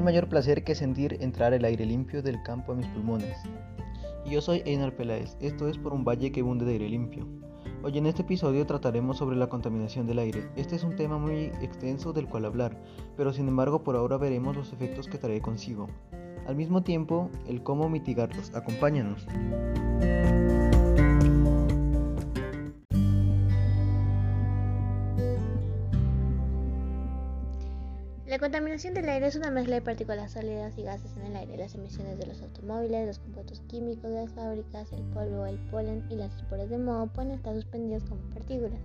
hay 0.00 0.04
mayor 0.04 0.30
placer 0.30 0.64
que 0.64 0.74
sentir 0.74 1.18
entrar 1.20 1.52
el 1.52 1.62
aire 1.62 1.84
limpio 1.84 2.22
del 2.22 2.42
campo 2.42 2.72
a 2.72 2.74
mis 2.74 2.86
pulmones. 2.86 3.36
Y 4.24 4.30
yo 4.30 4.40
soy 4.40 4.62
Einar 4.64 4.96
Peláez, 4.96 5.36
esto 5.42 5.68
es 5.68 5.76
por 5.76 5.92
un 5.92 6.06
valle 6.06 6.32
que 6.32 6.40
bunde 6.40 6.64
de 6.64 6.72
aire 6.72 6.88
limpio. 6.88 7.28
Hoy 7.82 7.98
en 7.98 8.06
este 8.06 8.22
episodio 8.22 8.64
trataremos 8.64 9.18
sobre 9.18 9.36
la 9.36 9.48
contaminación 9.48 10.06
del 10.06 10.20
aire. 10.20 10.48
Este 10.56 10.74
es 10.76 10.84
un 10.84 10.96
tema 10.96 11.18
muy 11.18 11.52
extenso 11.60 12.14
del 12.14 12.28
cual 12.28 12.46
hablar, 12.46 12.80
pero 13.14 13.34
sin 13.34 13.46
embargo 13.48 13.84
por 13.84 13.94
ahora 13.94 14.16
veremos 14.16 14.56
los 14.56 14.72
efectos 14.72 15.06
que 15.06 15.18
trae 15.18 15.42
consigo. 15.42 15.86
Al 16.46 16.56
mismo 16.56 16.82
tiempo, 16.82 17.28
el 17.46 17.62
cómo 17.62 17.90
mitigarlos. 17.90 18.54
Acompáñanos. 18.54 19.26
Contaminación 28.40 28.94
del 28.94 29.06
aire 29.10 29.26
es 29.26 29.36
una 29.36 29.50
mezcla 29.50 29.74
de 29.74 29.82
partículas 29.82 30.32
sólidas 30.32 30.78
y 30.78 30.82
gases 30.82 31.14
en 31.18 31.26
el 31.26 31.36
aire, 31.36 31.58
las 31.58 31.74
emisiones 31.74 32.18
de 32.18 32.24
los 32.24 32.40
automóviles, 32.40 33.06
los 33.06 33.18
compuestos 33.18 33.60
químicos 33.68 34.10
de 34.10 34.22
las 34.22 34.32
fábricas, 34.32 34.90
el 34.94 35.02
polvo, 35.12 35.44
el 35.44 35.58
polen 35.70 36.06
y 36.08 36.16
las 36.16 36.34
esporas 36.34 36.70
de 36.70 36.78
moho 36.78 37.06
pueden 37.08 37.32
estar 37.32 37.54
suspendidas 37.54 38.02
como 38.04 38.22
partículas. 38.32 38.80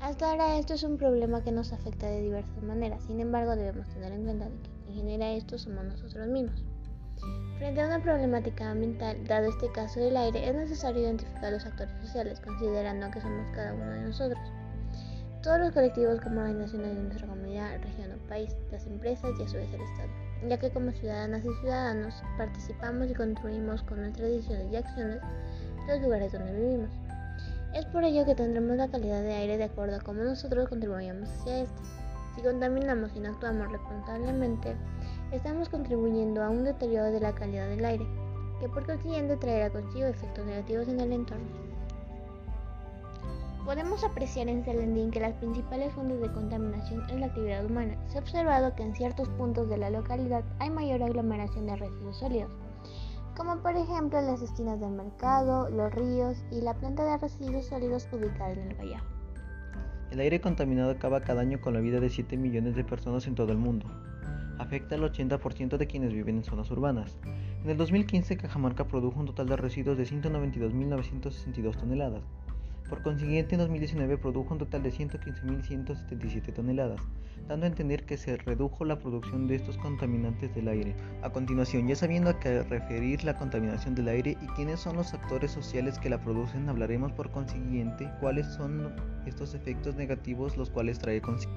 Hasta 0.00 0.30
ahora 0.30 0.56
esto 0.56 0.72
es 0.72 0.84
un 0.84 0.96
problema 0.96 1.44
que 1.44 1.52
nos 1.52 1.74
afecta 1.74 2.06
de 2.06 2.22
diversas 2.22 2.62
maneras, 2.62 3.02
sin 3.04 3.20
embargo 3.20 3.54
debemos 3.56 3.86
tener 3.90 4.10
en 4.10 4.24
cuenta 4.24 4.46
que 4.46 4.86
quien 4.86 4.96
genera 4.96 5.32
esto 5.32 5.58
somos 5.58 5.84
nosotros 5.84 6.26
mismos. 6.28 6.64
Frente 7.58 7.82
a 7.82 7.86
una 7.86 8.02
problemática 8.02 8.70
ambiental, 8.70 9.22
dado 9.26 9.50
este 9.50 9.70
caso 9.72 10.00
del 10.00 10.16
aire, 10.16 10.48
es 10.48 10.54
necesario 10.54 11.02
identificar 11.02 11.52
los 11.52 11.66
actores 11.66 11.92
sociales, 12.00 12.40
considerando 12.40 13.10
que 13.10 13.20
somos 13.20 13.54
cada 13.54 13.74
uno 13.74 13.90
de 13.90 14.00
nosotros. 14.00 14.40
Todos 15.42 15.58
los 15.58 15.72
colectivos 15.72 16.20
como 16.20 16.40
organizaciones 16.40 16.94
de 16.94 17.02
nuestra 17.02 17.26
comunidad, 17.26 17.82
región 17.82 18.12
o 18.12 18.28
país, 18.28 18.54
las 18.70 18.86
empresas 18.86 19.32
y 19.40 19.42
a 19.42 19.48
su 19.48 19.56
vez 19.56 19.74
el 19.74 19.80
Estado, 19.80 20.08
ya 20.48 20.56
que 20.56 20.70
como 20.70 20.92
ciudadanas 20.92 21.44
y 21.44 21.52
ciudadanos 21.60 22.14
participamos 22.38 23.10
y 23.10 23.14
contribuimos 23.14 23.82
con 23.82 24.02
nuestras 24.02 24.30
decisiones 24.30 24.72
y 24.72 24.76
acciones 24.76 25.20
los 25.88 26.00
lugares 26.00 26.30
donde 26.30 26.52
vivimos. 26.52 26.90
Es 27.74 27.84
por 27.86 28.04
ello 28.04 28.24
que 28.24 28.36
tendremos 28.36 28.76
la 28.76 28.86
calidad 28.86 29.20
de 29.22 29.34
aire 29.34 29.58
de 29.58 29.64
acuerdo 29.64 29.96
a 29.96 30.00
cómo 30.00 30.22
nosotros 30.22 30.68
contribuyamos 30.68 31.28
hacia 31.28 31.62
este. 31.62 31.82
Si 32.36 32.42
contaminamos 32.42 33.10
y 33.16 33.18
no 33.18 33.30
actuamos 33.30 33.72
responsablemente, 33.72 34.76
estamos 35.32 35.68
contribuyendo 35.68 36.40
a 36.44 36.50
un 36.50 36.62
deterioro 36.62 37.10
de 37.10 37.18
la 37.18 37.34
calidad 37.34 37.68
del 37.68 37.84
aire, 37.84 38.06
que 38.60 38.68
por 38.68 38.86
consiguiente 38.86 39.36
traerá 39.38 39.70
consigo 39.70 40.06
efectos 40.06 40.46
negativos 40.46 40.86
en 40.86 41.00
el 41.00 41.12
entorno. 41.12 41.71
Podemos 43.64 44.02
apreciar 44.02 44.48
en 44.48 44.64
Selendín 44.64 45.12
que 45.12 45.20
las 45.20 45.34
principales 45.34 45.92
fuentes 45.92 46.20
de 46.20 46.32
contaminación 46.32 47.08
es 47.08 47.20
la 47.20 47.26
actividad 47.26 47.64
humana. 47.64 47.96
Se 48.08 48.18
ha 48.18 48.20
observado 48.20 48.74
que 48.74 48.82
en 48.82 48.92
ciertos 48.96 49.28
puntos 49.30 49.68
de 49.68 49.78
la 49.78 49.88
localidad 49.88 50.42
hay 50.58 50.68
mayor 50.68 51.00
aglomeración 51.00 51.66
de 51.66 51.76
residuos 51.76 52.18
sólidos, 52.18 52.50
como 53.36 53.62
por 53.62 53.76
ejemplo 53.76 54.20
las 54.20 54.42
esquinas 54.42 54.80
del 54.80 54.90
mercado, 54.90 55.70
los 55.70 55.94
ríos 55.94 56.44
y 56.50 56.60
la 56.60 56.74
planta 56.74 57.04
de 57.04 57.18
residuos 57.18 57.66
sólidos 57.66 58.08
ubicada 58.12 58.52
en 58.52 58.70
el 58.70 58.74
Valle. 58.74 58.96
El 60.10 60.18
aire 60.18 60.40
contaminado 60.40 60.90
acaba 60.90 61.20
cada 61.20 61.42
año 61.42 61.60
con 61.60 61.72
la 61.72 61.80
vida 61.80 62.00
de 62.00 62.10
7 62.10 62.36
millones 62.36 62.74
de 62.74 62.82
personas 62.82 63.28
en 63.28 63.36
todo 63.36 63.52
el 63.52 63.58
mundo. 63.58 63.86
Afecta 64.58 64.96
al 64.96 65.02
80% 65.02 65.76
de 65.76 65.86
quienes 65.86 66.12
viven 66.12 66.38
en 66.38 66.44
zonas 66.44 66.70
urbanas. 66.72 67.16
En 67.62 67.70
el 67.70 67.76
2015, 67.76 68.36
Cajamarca 68.36 68.88
produjo 68.88 69.20
un 69.20 69.26
total 69.26 69.46
de 69.46 69.56
residuos 69.56 69.96
de 69.96 70.04
192.962 70.04 71.76
toneladas, 71.76 72.24
por 72.92 73.00
consiguiente, 73.00 73.54
en 73.54 73.60
2019 73.60 74.18
produjo 74.18 74.52
un 74.52 74.58
total 74.58 74.82
de 74.82 74.92
115.177 74.92 76.52
toneladas, 76.52 77.00
dando 77.48 77.64
a 77.64 77.70
entender 77.70 78.04
que 78.04 78.18
se 78.18 78.36
redujo 78.36 78.84
la 78.84 78.98
producción 78.98 79.48
de 79.48 79.54
estos 79.54 79.78
contaminantes 79.78 80.54
del 80.54 80.68
aire. 80.68 80.94
A 81.22 81.30
continuación, 81.30 81.88
ya 81.88 81.96
sabiendo 81.96 82.28
a 82.28 82.38
qué 82.38 82.62
referir 82.64 83.24
la 83.24 83.38
contaminación 83.38 83.94
del 83.94 84.08
aire 84.08 84.36
y 84.42 84.46
quiénes 84.48 84.80
son 84.80 84.96
los 84.96 85.14
actores 85.14 85.50
sociales 85.52 85.98
que 85.98 86.10
la 86.10 86.20
producen, 86.20 86.68
hablaremos 86.68 87.12
por 87.12 87.30
consiguiente 87.30 88.10
cuáles 88.20 88.46
son 88.48 88.94
estos 89.24 89.54
efectos 89.54 89.96
negativos 89.96 90.58
los 90.58 90.68
cuales 90.68 90.98
trae 90.98 91.22
consigo. 91.22 91.54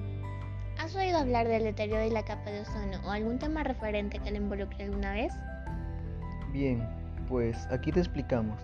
¿Has 0.78 0.96
oído 0.96 1.18
hablar 1.18 1.48
del 1.48 1.64
deterioro 1.64 2.02
de 2.02 2.12
la 2.12 2.24
capa 2.24 2.50
de 2.50 2.62
ozono 2.62 2.98
o 3.04 3.10
algún 3.10 3.38
tema 3.38 3.62
referente 3.62 4.20
que 4.20 4.30
le 4.30 4.38
involucre 4.38 4.84
alguna 4.84 5.12
vez? 5.12 5.34
Bien, 6.50 6.82
pues 7.28 7.66
aquí 7.70 7.92
te 7.92 8.00
explicamos. 8.00 8.58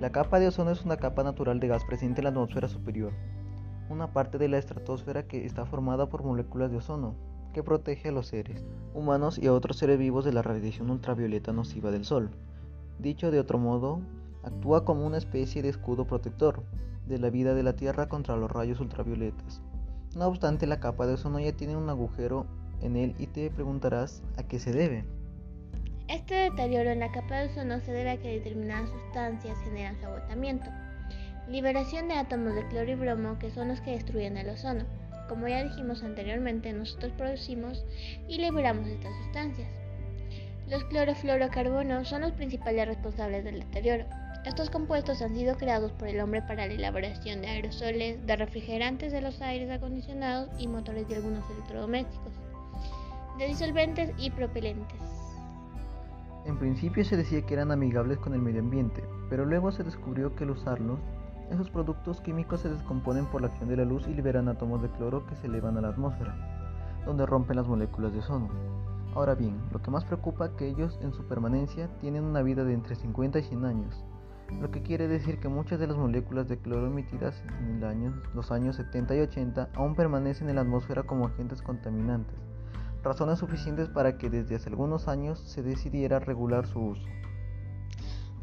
La 0.00 0.10
capa 0.10 0.38
de 0.38 0.46
ozono 0.46 0.70
es 0.70 0.84
una 0.84 0.96
capa 0.96 1.24
natural 1.24 1.58
de 1.58 1.66
gas 1.66 1.84
presente 1.84 2.20
en 2.20 2.24
la 2.24 2.30
atmósfera 2.30 2.68
superior, 2.68 3.12
una 3.90 4.12
parte 4.12 4.38
de 4.38 4.46
la 4.46 4.56
estratosfera 4.56 5.26
que 5.26 5.44
está 5.44 5.66
formada 5.66 6.08
por 6.08 6.22
moléculas 6.22 6.70
de 6.70 6.76
ozono, 6.76 7.16
que 7.52 7.64
protege 7.64 8.10
a 8.10 8.12
los 8.12 8.28
seres 8.28 8.64
humanos 8.94 9.38
y 9.38 9.48
a 9.48 9.52
otros 9.52 9.76
seres 9.76 9.98
vivos 9.98 10.24
de 10.24 10.32
la 10.32 10.42
radiación 10.42 10.90
ultravioleta 10.90 11.52
nociva 11.52 11.90
del 11.90 12.04
Sol. 12.04 12.30
Dicho 13.00 13.32
de 13.32 13.40
otro 13.40 13.58
modo, 13.58 14.00
actúa 14.44 14.84
como 14.84 15.04
una 15.04 15.18
especie 15.18 15.62
de 15.62 15.70
escudo 15.70 16.06
protector 16.06 16.62
de 17.08 17.18
la 17.18 17.30
vida 17.30 17.54
de 17.54 17.64
la 17.64 17.74
Tierra 17.74 18.08
contra 18.08 18.36
los 18.36 18.52
rayos 18.52 18.78
ultravioletas. 18.78 19.62
No 20.14 20.26
obstante, 20.26 20.68
la 20.68 20.78
capa 20.78 21.08
de 21.08 21.14
ozono 21.14 21.40
ya 21.40 21.56
tiene 21.56 21.76
un 21.76 21.90
agujero 21.90 22.46
en 22.82 22.94
él 22.94 23.16
y 23.18 23.26
te 23.26 23.50
preguntarás 23.50 24.22
a 24.36 24.44
qué 24.44 24.60
se 24.60 24.70
debe. 24.70 25.17
Este 26.08 26.34
deterioro 26.34 26.90
en 26.90 27.00
la 27.00 27.12
capa 27.12 27.36
de 27.36 27.48
ozono 27.48 27.80
se 27.80 27.92
debe 27.92 28.12
a 28.12 28.16
que 28.16 28.40
determinadas 28.40 28.88
sustancias 28.88 29.58
generan 29.62 30.00
su 30.00 30.06
agotamiento. 30.06 30.70
Liberación 31.48 32.08
de 32.08 32.14
átomos 32.14 32.54
de 32.54 32.66
cloro 32.68 32.90
y 32.90 32.94
bromo 32.94 33.38
que 33.38 33.50
son 33.50 33.68
los 33.68 33.82
que 33.82 33.90
destruyen 33.90 34.38
el 34.38 34.48
ozono. 34.48 34.84
Como 35.28 35.46
ya 35.48 35.64
dijimos 35.64 36.02
anteriormente, 36.02 36.72
nosotros 36.72 37.12
producimos 37.18 37.84
y 38.26 38.38
liberamos 38.38 38.88
estas 38.88 39.14
sustancias. 39.22 39.68
Los 40.70 40.82
clorofluorocarbonos 40.84 42.08
son 42.08 42.22
los 42.22 42.32
principales 42.32 42.88
responsables 42.88 43.44
del 43.44 43.60
deterioro. 43.60 44.06
Estos 44.46 44.70
compuestos 44.70 45.20
han 45.20 45.34
sido 45.34 45.58
creados 45.58 45.92
por 45.92 46.08
el 46.08 46.20
hombre 46.20 46.40
para 46.40 46.66
la 46.66 46.72
elaboración 46.72 47.42
de 47.42 47.48
aerosoles, 47.48 48.26
de 48.26 48.36
refrigerantes 48.36 49.12
de 49.12 49.20
los 49.20 49.42
aires 49.42 49.70
acondicionados 49.70 50.48
y 50.58 50.68
motores 50.68 51.06
de 51.06 51.16
algunos 51.16 51.44
electrodomésticos, 51.50 52.32
de 53.38 53.46
disolventes 53.46 54.10
y 54.16 54.30
propelentes. 54.30 55.17
En 56.48 56.56
principio 56.56 57.04
se 57.04 57.18
decía 57.18 57.42
que 57.42 57.52
eran 57.52 57.70
amigables 57.70 58.16
con 58.16 58.32
el 58.32 58.40
medio 58.40 58.62
ambiente, 58.62 59.04
pero 59.28 59.44
luego 59.44 59.70
se 59.70 59.84
descubrió 59.84 60.34
que 60.34 60.44
al 60.44 60.50
usarlos, 60.52 60.98
esos 61.50 61.68
productos 61.68 62.22
químicos 62.22 62.62
se 62.62 62.70
descomponen 62.70 63.26
por 63.26 63.42
la 63.42 63.48
acción 63.48 63.68
de 63.68 63.76
la 63.76 63.84
luz 63.84 64.08
y 64.08 64.14
liberan 64.14 64.48
átomos 64.48 64.80
de 64.80 64.88
cloro 64.88 65.26
que 65.26 65.36
se 65.36 65.46
elevan 65.46 65.76
a 65.76 65.82
la 65.82 65.88
atmósfera, 65.88 67.04
donde 67.04 67.26
rompen 67.26 67.56
las 67.56 67.68
moléculas 67.68 68.14
de 68.14 68.20
ozono. 68.20 68.48
Ahora 69.14 69.34
bien, 69.34 69.60
lo 69.72 69.82
que 69.82 69.90
más 69.90 70.06
preocupa 70.06 70.46
es 70.46 70.52
que 70.52 70.68
ellos 70.68 70.98
en 71.02 71.12
su 71.12 71.26
permanencia 71.28 71.90
tienen 72.00 72.24
una 72.24 72.40
vida 72.40 72.64
de 72.64 72.72
entre 72.72 72.94
50 72.94 73.40
y 73.40 73.42
100 73.42 73.64
años, 73.66 74.02
lo 74.58 74.70
que 74.70 74.80
quiere 74.80 75.06
decir 75.06 75.40
que 75.40 75.48
muchas 75.48 75.78
de 75.78 75.86
las 75.86 75.98
moléculas 75.98 76.48
de 76.48 76.56
cloro 76.56 76.86
emitidas 76.86 77.44
en 77.60 78.22
los 78.32 78.50
años 78.50 78.76
70 78.76 79.16
y 79.16 79.20
80 79.20 79.68
aún 79.74 79.94
permanecen 79.94 80.48
en 80.48 80.54
la 80.54 80.62
atmósfera 80.62 81.02
como 81.02 81.26
agentes 81.26 81.60
contaminantes 81.60 82.47
razones 83.08 83.38
suficientes 83.38 83.88
para 83.88 84.18
que 84.18 84.28
desde 84.28 84.56
hace 84.56 84.68
algunos 84.68 85.08
años 85.08 85.40
se 85.40 85.62
decidiera 85.62 86.18
regular 86.18 86.66
su 86.66 86.78
uso. 86.80 87.06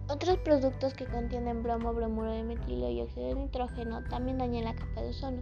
Otros 0.10 0.38
productos 0.38 0.94
que 0.94 1.06
contienen 1.06 1.64
bromo, 1.64 1.94
bromuro 1.94 2.32
de 2.32 2.44
metilo 2.44 2.90
y 2.90 3.02
óxido 3.02 3.28
de 3.28 3.36
nitrógeno 3.36 4.04
también 4.04 4.40
dañan 4.40 4.66
la 4.66 4.76
capa 4.76 5.02
de 5.02 5.10
ozono. 5.10 5.42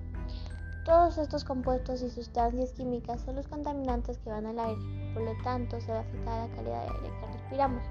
Todos 0.86 1.18
estos 1.18 1.46
compuestos 1.46 2.02
y 2.02 2.10
sustancias 2.10 2.74
químicas 2.74 3.22
son 3.22 3.38
los 3.38 3.48
contaminantes 3.48 4.18
que 4.18 4.30
van 4.30 4.46
al 4.46 4.60
aire, 4.60 5.14
por 5.14 5.24
lo 5.24 5.32
tanto 5.42 5.80
se 5.80 5.92
va 5.92 6.00
a 6.00 6.02
afectar 6.02 6.50
la 6.50 6.56
calidad 6.56 6.82
de 6.84 6.90
aire 6.90 7.20
que 7.20 7.34
respiramos. 7.34 7.84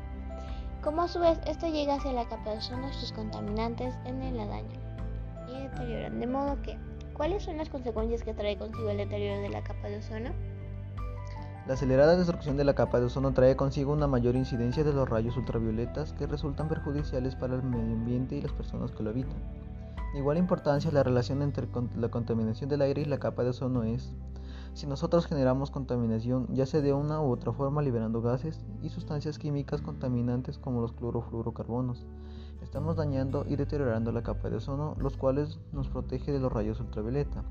Como 0.83 1.03
a 1.03 1.09
su 1.09 1.21
vez 1.21 1.39
esto 1.47 1.67
llega 1.67 1.95
hacia 1.95 2.13
la 2.13 2.29
capa 2.29 2.51
de 2.51 2.59
ozono, 2.59 2.93
sus 2.93 3.13
contaminantes 3.13 3.95
en 4.05 4.21
el 4.21 4.37
daño 4.37 4.79
y 5.49 5.63
deterioran. 5.63 6.21
De 6.21 6.27
modo 6.27 6.61
que, 6.61 6.77
¿cuáles 7.15 7.43
son 7.45 7.57
las 7.57 7.71
consecuencias 7.71 8.23
que 8.23 8.35
trae 8.35 8.59
consigo 8.59 8.91
el 8.91 8.99
deterioro 8.99 9.41
de 9.41 9.49
la 9.49 9.63
capa 9.63 9.89
de 9.89 9.97
ozono? 9.97 10.31
La 11.65 11.75
acelerada 11.75 12.17
destrucción 12.17 12.57
de 12.57 12.65
la 12.65 12.75
capa 12.75 12.99
de 12.99 13.07
ozono 13.07 13.33
trae 13.35 13.55
consigo 13.55 13.93
una 13.93 14.09
mayor 14.09 14.35
incidencia 14.35 14.83
de 14.83 14.93
los 14.93 15.09
rayos 15.09 15.37
ultravioletas 15.37 16.13
que 16.13 16.27
resultan 16.27 16.69
perjudiciales 16.69 17.37
para 17.37 17.55
el 17.55 17.63
medio 17.63 17.95
ambiente 17.95 18.35
y 18.35 18.43
las 18.43 18.51
personas 18.51 18.91
que 18.91 19.05
lo 19.05 19.11
habitan. 19.11 19.39
De 20.13 20.19
igual 20.19 20.39
importancia, 20.39 20.91
la 20.91 21.05
relación 21.05 21.41
entre 21.41 21.69
la 21.97 22.11
contaminación 22.11 22.69
del 22.69 22.83
aire 22.83 23.03
y 23.03 23.05
la 23.05 23.19
capa 23.19 23.45
de 23.45 23.51
ozono 23.51 23.85
es, 23.85 24.13
si 24.75 24.89
nosotros 24.89 25.27
generamos 25.27 25.71
contaminación, 25.71 26.49
ya 26.53 26.67
sea 26.67 26.81
de 26.81 26.95
una 26.95 27.21
u 27.21 27.31
otra 27.31 27.53
forma 27.53 27.81
liberando 27.81 28.23
gases 28.23 28.65
y 28.83 28.89
sustancias 28.89 29.39
químicas 29.39 29.83
contaminantes 29.83 30.59
como 30.59 30.81
los 30.81 30.93
clorofluorocarbonos, 30.93 32.05
estamos 32.61 32.97
dañando 32.97 33.45
y 33.47 33.55
deteriorando 33.55 34.11
la 34.11 34.25
capa 34.25 34.51
de 34.51 34.57
ozono, 34.57 34.97
los 34.99 35.17
cuales 35.17 35.61
nos 35.71 35.89
protege 35.89 36.33
de 36.33 36.41
los 36.41 36.53
rayos 36.53 36.81
ultravioleta. 36.81 37.45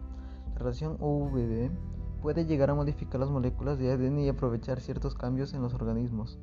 La 0.53 0.59
relación 0.59 0.97
UVB 0.99 1.71
puede 2.21 2.45
llegar 2.45 2.69
a 2.69 2.75
modificar 2.75 3.19
las 3.19 3.29
moléculas 3.29 3.79
de 3.79 3.91
ADN 3.91 4.19
y 4.19 4.29
aprovechar 4.29 4.79
ciertos 4.79 5.15
cambios 5.15 5.53
en 5.53 5.61
los 5.61 5.73
organismos. 5.73 6.37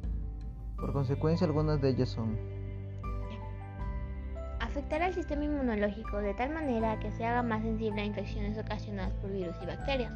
Por 0.77 0.93
consecuencia, 0.93 1.47
algunas 1.47 1.81
de 1.81 1.91
ellas 1.91 2.09
son 2.09 2.37
afectar 4.61 5.03
al 5.03 5.15
sistema 5.15 5.45
inmunológico 5.45 6.19
de 6.19 6.35
tal 6.35 6.51
manera 6.51 7.01
que 7.01 7.11
se 7.13 7.25
haga 7.25 7.43
más 7.43 7.63
sensible 7.63 8.03
a 8.03 8.05
infecciones 8.05 8.59
ocasionadas 8.59 9.13
por 9.15 9.33
virus 9.33 9.57
y 9.63 9.67
bacterias, 9.67 10.13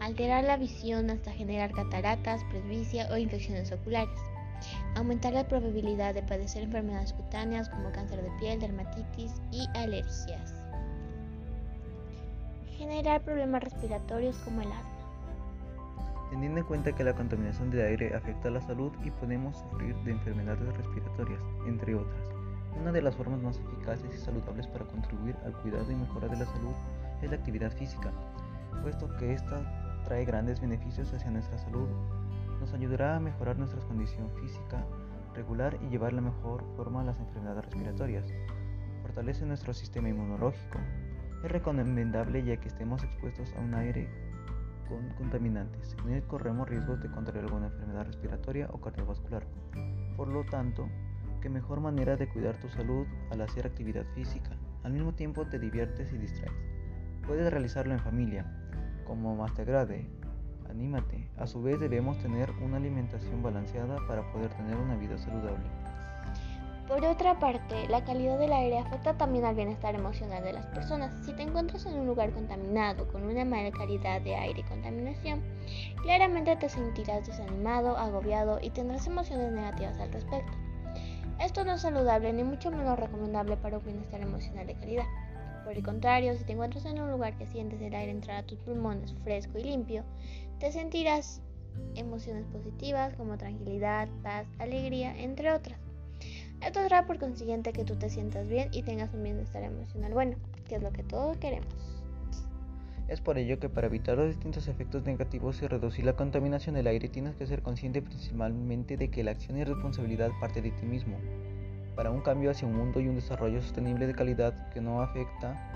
alterar 0.00 0.44
la 0.44 0.56
visión 0.56 1.08
hasta 1.10 1.32
generar 1.32 1.70
cataratas, 1.70 2.42
presbicia 2.50 3.08
o 3.12 3.16
infecciones 3.16 3.70
oculares, 3.70 4.18
aumentar 4.96 5.32
la 5.32 5.46
probabilidad 5.46 6.12
de 6.12 6.22
padecer 6.22 6.64
enfermedades 6.64 7.12
cutáneas 7.12 7.68
como 7.68 7.92
cáncer 7.92 8.22
de 8.22 8.30
piel, 8.40 8.60
dermatitis 8.60 9.32
y 9.52 9.66
alergias, 9.74 10.61
generar 12.92 13.22
problemas 13.22 13.64
respiratorios 13.64 14.36
como 14.44 14.60
el 14.60 14.70
asma. 14.70 14.90
Teniendo 16.28 16.60
en 16.60 16.66
cuenta 16.66 16.92
que 16.92 17.02
la 17.02 17.14
contaminación 17.14 17.70
del 17.70 17.86
aire 17.86 18.14
afecta 18.14 18.48
a 18.48 18.50
la 18.50 18.60
salud 18.60 18.92
y 19.02 19.10
podemos 19.10 19.56
sufrir 19.56 19.96
de 20.04 20.10
enfermedades 20.10 20.76
respiratorias, 20.76 21.40
entre 21.66 21.94
otras. 21.94 22.20
Una 22.78 22.92
de 22.92 23.00
las 23.00 23.16
formas 23.16 23.40
más 23.40 23.58
eficaces 23.58 24.14
y 24.14 24.18
saludables 24.18 24.66
para 24.66 24.84
contribuir 24.84 25.34
al 25.46 25.54
cuidado 25.62 25.90
y 25.90 25.94
mejora 25.94 26.28
de 26.28 26.36
la 26.36 26.44
salud 26.44 26.74
es 27.22 27.30
la 27.30 27.36
actividad 27.36 27.72
física, 27.72 28.12
puesto 28.82 29.08
que 29.16 29.32
esta 29.32 30.02
trae 30.04 30.26
grandes 30.26 30.60
beneficios 30.60 31.14
hacia 31.14 31.30
nuestra 31.30 31.56
salud. 31.56 31.88
Nos 32.60 32.74
ayudará 32.74 33.16
a 33.16 33.20
mejorar 33.20 33.56
nuestra 33.56 33.80
condición 33.80 34.30
física, 34.32 34.84
regular 35.34 35.78
y 35.80 35.88
llevar 35.88 36.12
la 36.12 36.20
mejor 36.20 36.62
forma 36.76 37.00
a 37.00 37.04
las 37.04 37.18
enfermedades 37.18 37.64
respiratorias. 37.64 38.26
Fortalece 39.00 39.46
nuestro 39.46 39.72
sistema 39.72 40.10
inmunológico. 40.10 40.78
Es 41.42 41.50
recomendable 41.50 42.44
ya 42.44 42.56
que 42.56 42.68
estemos 42.68 43.02
expuestos 43.02 43.52
a 43.56 43.60
un 43.60 43.74
aire 43.74 44.08
con 44.88 45.08
contaminantes. 45.16 45.96
Él 46.08 46.22
corremos 46.24 46.68
riesgos 46.68 47.00
de 47.00 47.10
contraer 47.10 47.44
alguna 47.44 47.66
enfermedad 47.66 48.06
respiratoria 48.06 48.68
o 48.72 48.80
cardiovascular. 48.80 49.44
Por 50.16 50.28
lo 50.28 50.44
tanto, 50.44 50.88
qué 51.40 51.48
mejor 51.48 51.80
manera 51.80 52.16
de 52.16 52.28
cuidar 52.28 52.56
tu 52.60 52.68
salud 52.68 53.06
al 53.30 53.40
hacer 53.40 53.66
actividad 53.66 54.04
física. 54.14 54.50
Al 54.84 54.92
mismo 54.92 55.14
tiempo 55.14 55.46
te 55.46 55.58
diviertes 55.58 56.12
y 56.12 56.18
distraes. 56.18 56.56
Puedes 57.26 57.50
realizarlo 57.50 57.92
en 57.92 58.00
familia, 58.00 58.46
como 59.04 59.34
más 59.34 59.52
te 59.54 59.62
agrade. 59.62 60.08
Anímate. 60.70 61.28
A 61.38 61.46
su 61.46 61.62
vez 61.62 61.78
debemos 61.80 62.18
tener 62.18 62.50
una 62.62 62.76
alimentación 62.76 63.42
balanceada 63.42 63.96
para 64.06 64.30
poder 64.32 64.50
tener 64.54 64.76
una 64.76 64.96
vida 64.96 65.18
saludable. 65.18 65.66
Por 66.88 67.04
otra 67.04 67.38
parte, 67.38 67.88
la 67.88 68.04
calidad 68.04 68.38
del 68.38 68.52
aire 68.52 68.78
afecta 68.78 69.16
también 69.16 69.44
al 69.44 69.54
bienestar 69.54 69.94
emocional 69.94 70.42
de 70.42 70.52
las 70.52 70.66
personas. 70.66 71.14
Si 71.24 71.32
te 71.32 71.42
encuentras 71.42 71.86
en 71.86 71.94
un 71.94 72.06
lugar 72.06 72.32
contaminado, 72.32 73.06
con 73.08 73.22
una 73.22 73.44
mala 73.44 73.70
calidad 73.70 74.20
de 74.20 74.34
aire 74.34 74.60
y 74.60 74.64
contaminación, 74.64 75.42
claramente 76.02 76.56
te 76.56 76.68
sentirás 76.68 77.26
desanimado, 77.26 77.96
agobiado 77.96 78.58
y 78.60 78.70
tendrás 78.70 79.06
emociones 79.06 79.52
negativas 79.52 79.98
al 80.00 80.12
respecto. 80.12 80.52
Esto 81.40 81.64
no 81.64 81.72
es 81.72 81.80
saludable 81.80 82.32
ni 82.32 82.44
mucho 82.44 82.70
menos 82.70 82.98
recomendable 82.98 83.56
para 83.56 83.78
un 83.78 83.84
bienestar 83.84 84.20
emocional 84.20 84.66
de 84.66 84.74
calidad. 84.74 85.06
Por 85.64 85.74
el 85.74 85.84
contrario, 85.84 86.36
si 86.36 86.44
te 86.44 86.52
encuentras 86.52 86.84
en 86.84 87.00
un 87.00 87.10
lugar 87.10 87.38
que 87.38 87.46
sientes 87.46 87.80
el 87.80 87.94
aire 87.94 88.10
entrar 88.10 88.38
a 88.38 88.46
tus 88.46 88.58
pulmones 88.58 89.14
fresco 89.22 89.58
y 89.58 89.64
limpio, 89.64 90.04
te 90.58 90.72
sentirás 90.72 91.40
emociones 91.94 92.44
positivas 92.46 93.14
como 93.14 93.38
tranquilidad, 93.38 94.08
paz, 94.22 94.46
alegría, 94.58 95.16
entre 95.16 95.52
otras. 95.52 95.91
Esto 96.64 96.78
hará 96.78 97.06
por 97.06 97.18
consiguiente 97.18 97.72
que 97.72 97.84
tú 97.84 97.96
te 97.96 98.08
sientas 98.08 98.48
bien 98.48 98.68
y 98.70 98.82
tengas 98.82 99.12
un 99.12 99.24
bienestar 99.24 99.64
emocional 99.64 100.12
bueno, 100.12 100.36
que 100.68 100.76
es 100.76 100.82
lo 100.82 100.92
que 100.92 101.02
todos 101.02 101.36
queremos. 101.38 101.66
Es 103.08 103.20
por 103.20 103.36
ello 103.36 103.58
que 103.58 103.68
para 103.68 103.88
evitar 103.88 104.16
los 104.16 104.28
distintos 104.28 104.68
efectos 104.68 105.04
negativos 105.04 105.60
y 105.60 105.66
reducir 105.66 106.04
la 106.04 106.14
contaminación 106.14 106.76
del 106.76 106.86
aire 106.86 107.08
tienes 107.08 107.34
que 107.34 107.46
ser 107.46 107.62
consciente 107.62 108.00
principalmente 108.00 108.96
de 108.96 109.10
que 109.10 109.24
la 109.24 109.32
acción 109.32 109.58
y 109.58 109.64
responsabilidad 109.64 110.30
parte 110.40 110.62
de 110.62 110.70
ti 110.70 110.86
mismo, 110.86 111.16
para 111.96 112.12
un 112.12 112.20
cambio 112.20 112.52
hacia 112.52 112.68
un 112.68 112.76
mundo 112.76 113.00
y 113.00 113.08
un 113.08 113.16
desarrollo 113.16 113.60
sostenible 113.60 114.06
de 114.06 114.14
calidad 114.14 114.70
que 114.70 114.80
no 114.80 115.02
afecta 115.02 115.72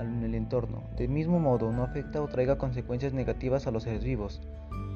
el 0.00 0.34
entorno. 0.34 0.82
Del 0.96 1.10
mismo 1.10 1.38
modo, 1.38 1.70
no 1.70 1.84
afecta 1.84 2.22
o 2.22 2.28
traiga 2.28 2.56
consecuencias 2.56 3.12
negativas 3.12 3.66
a 3.66 3.70
los 3.70 3.82
seres 3.82 4.02
vivos. 4.02 4.40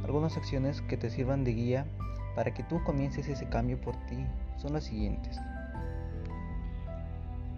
Algunas 0.05 0.38
acciones 0.38 0.81
que 0.81 0.96
te 0.96 1.10
sirvan 1.10 1.44
de 1.44 1.52
guía 1.52 1.87
para 2.34 2.55
que 2.55 2.64
tú 2.64 2.82
comiences 2.82 3.28
ese 3.28 3.46
cambio 3.49 3.78
por 3.81 3.94
ti 4.06 4.26
son 4.56 4.74
las 4.74 4.84
siguientes. 4.84 5.40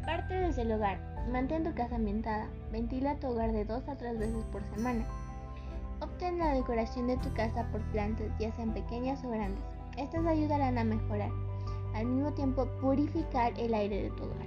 Parte 0.04 0.34
desde 0.34 0.62
el 0.62 0.72
hogar. 0.72 0.98
Mantén 1.32 1.64
tu 1.64 1.74
casa 1.74 1.96
ambientada. 1.96 2.46
Ventila 2.70 3.16
tu 3.16 3.28
hogar 3.28 3.52
de 3.52 3.64
dos 3.64 3.88
a 3.88 3.96
tres 3.96 4.18
veces 4.18 4.44
por 4.52 4.62
semana. 4.74 5.04
Obtén 6.00 6.38
la 6.38 6.52
decoración 6.52 7.06
de 7.06 7.16
tu 7.18 7.32
casa 7.32 7.66
por 7.72 7.80
plantas, 7.92 8.30
ya 8.38 8.52
sean 8.52 8.72
pequeñas 8.72 9.24
o 9.24 9.30
grandes. 9.30 9.64
Estas 9.96 10.26
ayudarán 10.26 10.78
a 10.78 10.84
mejorar. 10.84 11.30
Al 11.94 12.06
mismo 12.06 12.32
tiempo, 12.34 12.66
purificar 12.80 13.52
el 13.58 13.72
aire 13.72 14.02
de 14.04 14.10
tu 14.10 14.24
hogar. 14.24 14.46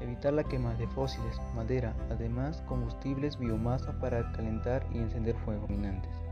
Evitar 0.00 0.32
la 0.32 0.44
quema 0.44 0.74
de 0.74 0.86
fósiles, 0.88 1.40
madera, 1.54 1.94
además 2.10 2.62
combustibles, 2.66 3.38
biomasa 3.38 3.92
para 4.00 4.32
calentar 4.32 4.84
y 4.92 4.98
encender 4.98 5.36
fuego 5.44 5.68
minantes. 5.68 6.23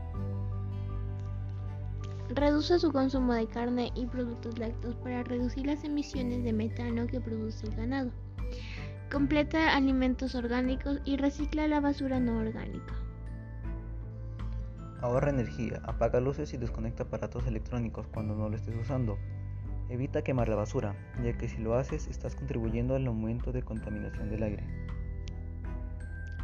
Reduce 2.29 2.79
su 2.79 2.91
consumo 2.91 3.33
de 3.33 3.47
carne 3.47 3.91
y 3.95 4.05
productos 4.05 4.57
lácteos 4.57 4.95
para 4.95 5.23
reducir 5.23 5.65
las 5.65 5.83
emisiones 5.83 6.43
de 6.43 6.53
metano 6.53 7.05
que 7.07 7.19
produce 7.19 7.67
el 7.67 7.75
ganado. 7.75 8.11
Completa 9.11 9.75
alimentos 9.75 10.33
orgánicos 10.33 10.99
y 11.05 11.17
recicla 11.17 11.67
la 11.67 11.81
basura 11.81 12.19
no 12.19 12.37
orgánica. 12.37 12.93
Ahorra 15.01 15.31
energía, 15.31 15.81
apaga 15.83 16.21
luces 16.21 16.53
y 16.53 16.57
desconecta 16.57 17.03
aparatos 17.03 17.45
electrónicos 17.45 18.07
cuando 18.07 18.35
no 18.35 18.47
lo 18.47 18.55
estés 18.55 18.75
usando. 18.75 19.17
Evita 19.89 20.23
quemar 20.23 20.47
la 20.47 20.55
basura, 20.55 20.95
ya 21.21 21.37
que 21.37 21.49
si 21.49 21.61
lo 21.61 21.75
haces 21.75 22.07
estás 22.07 22.35
contribuyendo 22.35 22.95
al 22.95 23.05
aumento 23.05 23.51
de 23.51 23.61
contaminación 23.61 24.29
del 24.29 24.43
aire. 24.43 24.63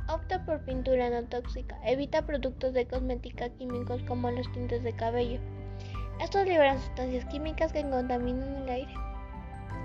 Opta 0.10 0.44
por 0.46 0.60
pintura 0.66 1.10
no 1.10 1.26
tóxica. 1.28 1.80
Evita 1.86 2.26
productos 2.26 2.74
de 2.74 2.86
cosmética 2.86 3.50
químicos 3.50 4.02
como 4.04 4.30
los 4.30 4.52
tintes 4.52 4.84
de 4.84 4.94
cabello. 4.94 5.40
Estos 6.19 6.45
liberan 6.45 6.80
sustancias 6.80 7.25
químicas 7.25 7.71
que 7.71 7.81
contaminan 7.81 8.57
el 8.63 8.69
aire. 8.69 8.94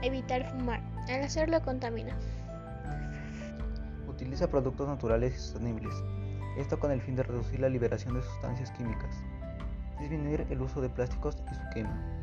Evitar 0.02 0.44
fumar. 0.50 0.80
Al 1.08 1.22
hacerlo 1.22 1.62
contamina. 1.62 2.16
Utiliza 4.08 4.48
productos 4.48 4.88
naturales 4.88 5.34
y 5.34 5.38
sostenibles. 5.38 5.94
Esto 6.58 6.78
con 6.78 6.90
el 6.90 7.00
fin 7.00 7.16
de 7.16 7.22
reducir 7.22 7.60
la 7.60 7.68
liberación 7.68 8.14
de 8.14 8.22
sustancias 8.22 8.70
químicas. 8.72 9.22
Disminuir 10.00 10.46
el 10.50 10.60
uso 10.60 10.80
de 10.80 10.88
plásticos 10.88 11.36
y 11.50 11.54
su 11.54 11.62
quema. 11.72 12.14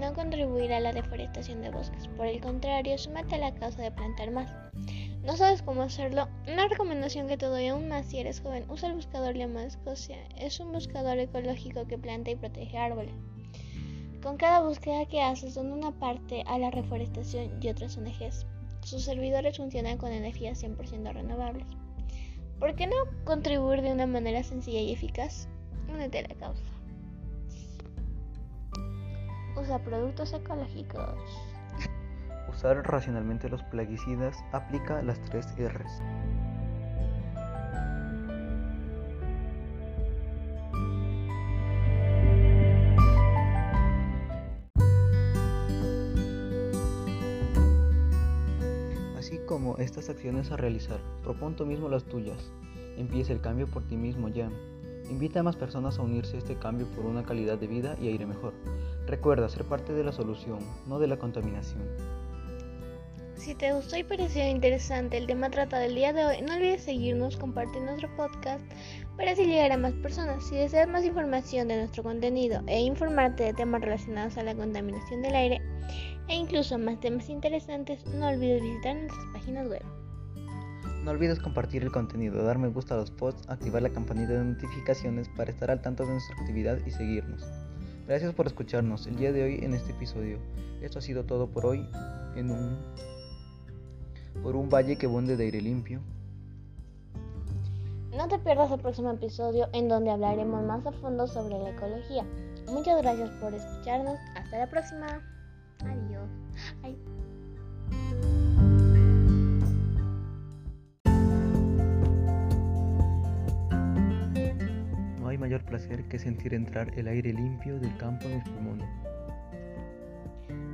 No 0.00 0.12
contribuir 0.14 0.72
a 0.72 0.80
la 0.80 0.92
deforestación 0.92 1.60
de 1.60 1.70
bosques. 1.70 2.08
Por 2.08 2.26
el 2.26 2.40
contrario, 2.40 2.96
súmate 2.98 3.36
a 3.36 3.38
la 3.38 3.54
causa 3.54 3.82
de 3.82 3.92
plantar 3.92 4.30
más. 4.30 4.50
¿No 5.24 5.36
sabes 5.36 5.62
cómo 5.62 5.82
hacerlo? 5.82 6.26
Una 6.48 6.66
recomendación 6.66 7.28
que 7.28 7.36
te 7.36 7.46
doy 7.46 7.68
aún 7.68 7.86
más 7.86 8.06
si 8.06 8.18
eres 8.18 8.40
joven, 8.40 8.68
usa 8.68 8.88
el 8.88 8.96
buscador 8.96 9.36
Lema 9.36 9.64
Escocia. 9.64 10.16
Es 10.36 10.58
un 10.58 10.72
buscador 10.72 11.16
ecológico 11.18 11.86
que 11.86 11.96
planta 11.96 12.32
y 12.32 12.36
protege 12.36 12.76
árboles. 12.76 13.14
Con 14.20 14.36
cada 14.36 14.62
búsqueda 14.62 15.06
que 15.06 15.22
haces, 15.22 15.54
dona 15.54 15.74
una 15.74 15.92
parte 15.92 16.42
a 16.46 16.58
la 16.58 16.72
reforestación 16.72 17.62
y 17.62 17.68
otras 17.68 17.96
ONGs. 17.96 18.46
Sus 18.82 19.04
servidores 19.04 19.58
funcionan 19.58 19.96
con 19.96 20.10
energías 20.10 20.60
100% 20.60 21.12
renovables. 21.12 21.68
¿Por 22.58 22.74
qué 22.74 22.88
no 22.88 22.96
contribuir 23.24 23.82
de 23.82 23.92
una 23.92 24.08
manera 24.08 24.42
sencilla 24.42 24.80
y 24.80 24.92
eficaz? 24.92 25.46
Únete 25.88 26.18
a 26.18 26.22
la 26.22 26.34
causa. 26.34 26.64
Usa 29.56 29.78
productos 29.84 30.32
ecológicos. 30.32 31.51
Usar 32.48 32.82
racionalmente 32.86 33.48
los 33.48 33.62
plaguicidas 33.64 34.36
aplica 34.52 35.02
las 35.02 35.20
tres 35.22 35.46
R's. 35.58 36.02
Así 49.18 49.38
como 49.46 49.76
estas 49.78 50.10
acciones 50.10 50.50
a 50.50 50.56
realizar, 50.56 51.00
propon 51.22 51.56
tú 51.56 51.64
mismo 51.64 51.88
las 51.88 52.04
tuyas. 52.04 52.50
Empieza 52.96 53.32
el 53.32 53.40
cambio 53.40 53.66
por 53.66 53.82
ti 53.84 53.96
mismo 53.96 54.28
ya. 54.28 54.50
Invita 55.10 55.40
a 55.40 55.42
más 55.42 55.56
personas 55.56 55.98
a 55.98 56.02
unirse 56.02 56.36
a 56.36 56.38
este 56.38 56.56
cambio 56.56 56.86
por 56.88 57.06
una 57.06 57.24
calidad 57.24 57.58
de 57.58 57.66
vida 57.66 57.96
y 58.00 58.08
aire 58.08 58.26
mejor. 58.26 58.52
Recuerda 59.06 59.48
ser 59.48 59.64
parte 59.64 59.92
de 59.92 60.04
la 60.04 60.12
solución, 60.12 60.58
no 60.86 60.98
de 60.98 61.06
la 61.06 61.18
contaminación. 61.18 61.82
Si 63.42 63.56
te 63.56 63.72
gustó 63.72 63.96
y 63.96 64.04
pareció 64.04 64.46
interesante 64.46 65.18
el 65.18 65.26
tema 65.26 65.50
tratado 65.50 65.82
el 65.82 65.96
día 65.96 66.12
de 66.12 66.24
hoy, 66.24 66.42
no 66.42 66.54
olvides 66.54 66.84
seguirnos, 66.84 67.36
compartir 67.36 67.82
nuestro 67.82 68.08
podcast 68.14 68.64
para 69.16 69.32
así 69.32 69.44
llegar 69.44 69.72
a 69.72 69.76
más 69.76 69.94
personas. 69.94 70.46
Si 70.46 70.54
deseas 70.54 70.88
más 70.88 71.04
información 71.04 71.66
de 71.66 71.76
nuestro 71.76 72.04
contenido 72.04 72.62
e 72.68 72.80
informarte 72.82 73.42
de 73.42 73.52
temas 73.52 73.80
relacionados 73.80 74.38
a 74.38 74.44
la 74.44 74.54
contaminación 74.54 75.22
del 75.22 75.34
aire 75.34 75.60
e 76.28 76.36
incluso 76.36 76.78
más 76.78 77.00
temas 77.00 77.28
interesantes, 77.28 78.06
no 78.06 78.28
olvides 78.28 78.62
visitar 78.62 78.94
nuestras 78.94 79.24
páginas 79.32 79.66
web. 79.66 79.82
No 81.02 81.10
olvides 81.10 81.40
compartir 81.40 81.82
el 81.82 81.90
contenido, 81.90 82.44
dar 82.44 82.58
me 82.58 82.68
gusta 82.68 82.94
a 82.94 82.98
los 82.98 83.10
posts, 83.10 83.48
activar 83.48 83.82
la 83.82 83.90
campanita 83.90 84.34
de 84.34 84.44
notificaciones 84.44 85.28
para 85.30 85.50
estar 85.50 85.68
al 85.68 85.82
tanto 85.82 86.06
de 86.06 86.12
nuestra 86.12 86.36
actividad 86.36 86.78
y 86.86 86.92
seguirnos. 86.92 87.44
Gracias 88.06 88.32
por 88.34 88.46
escucharnos 88.46 89.08
el 89.08 89.16
día 89.16 89.32
de 89.32 89.42
hoy 89.42 89.64
en 89.64 89.74
este 89.74 89.90
episodio. 89.90 90.38
Esto 90.80 91.00
ha 91.00 91.02
sido 91.02 91.24
todo 91.24 91.48
por 91.48 91.66
hoy 91.66 91.84
en 92.36 92.52
un 92.52 92.78
por 94.42 94.56
un 94.56 94.68
valle 94.68 94.96
que 94.96 95.06
bonde 95.06 95.36
de 95.36 95.44
aire 95.44 95.60
limpio. 95.60 96.00
No 98.16 98.28
te 98.28 98.38
pierdas 98.38 98.70
el 98.70 98.78
próximo 98.78 99.10
episodio 99.10 99.68
en 99.72 99.88
donde 99.88 100.10
hablaremos 100.10 100.62
más 100.64 100.86
a 100.86 100.92
fondo 100.92 101.26
sobre 101.26 101.58
la 101.58 101.70
ecología. 101.70 102.26
Muchas 102.66 103.00
gracias 103.00 103.30
por 103.40 103.54
escucharnos. 103.54 104.18
Hasta 104.36 104.58
la 104.58 104.68
próxima. 104.68 105.06
Adiós. 105.80 106.28
No 115.20 115.28
hay 115.28 115.38
mayor 115.38 115.64
placer 115.64 116.06
que 116.08 116.18
sentir 116.18 116.52
entrar 116.52 116.92
el 116.98 117.08
aire 117.08 117.32
limpio 117.32 117.80
del 117.80 117.96
campo 117.96 118.26
en 118.26 118.34
mis 118.36 118.44
pulmones. 118.44 119.11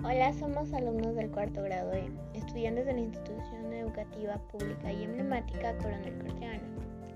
Hola, 0.05 0.33
somos 0.33 0.73
alumnos 0.73 1.17
del 1.17 1.29
cuarto 1.31 1.61
grado 1.63 1.93
E, 1.93 2.09
estudiantes 2.33 2.87
de 2.87 2.93
la 2.93 3.01
institución 3.01 3.73
educativa 3.73 4.39
pública 4.53 4.93
y 4.93 5.03
emblemática 5.03 5.77
Coronel 5.79 6.17
Corteana. 6.19 6.63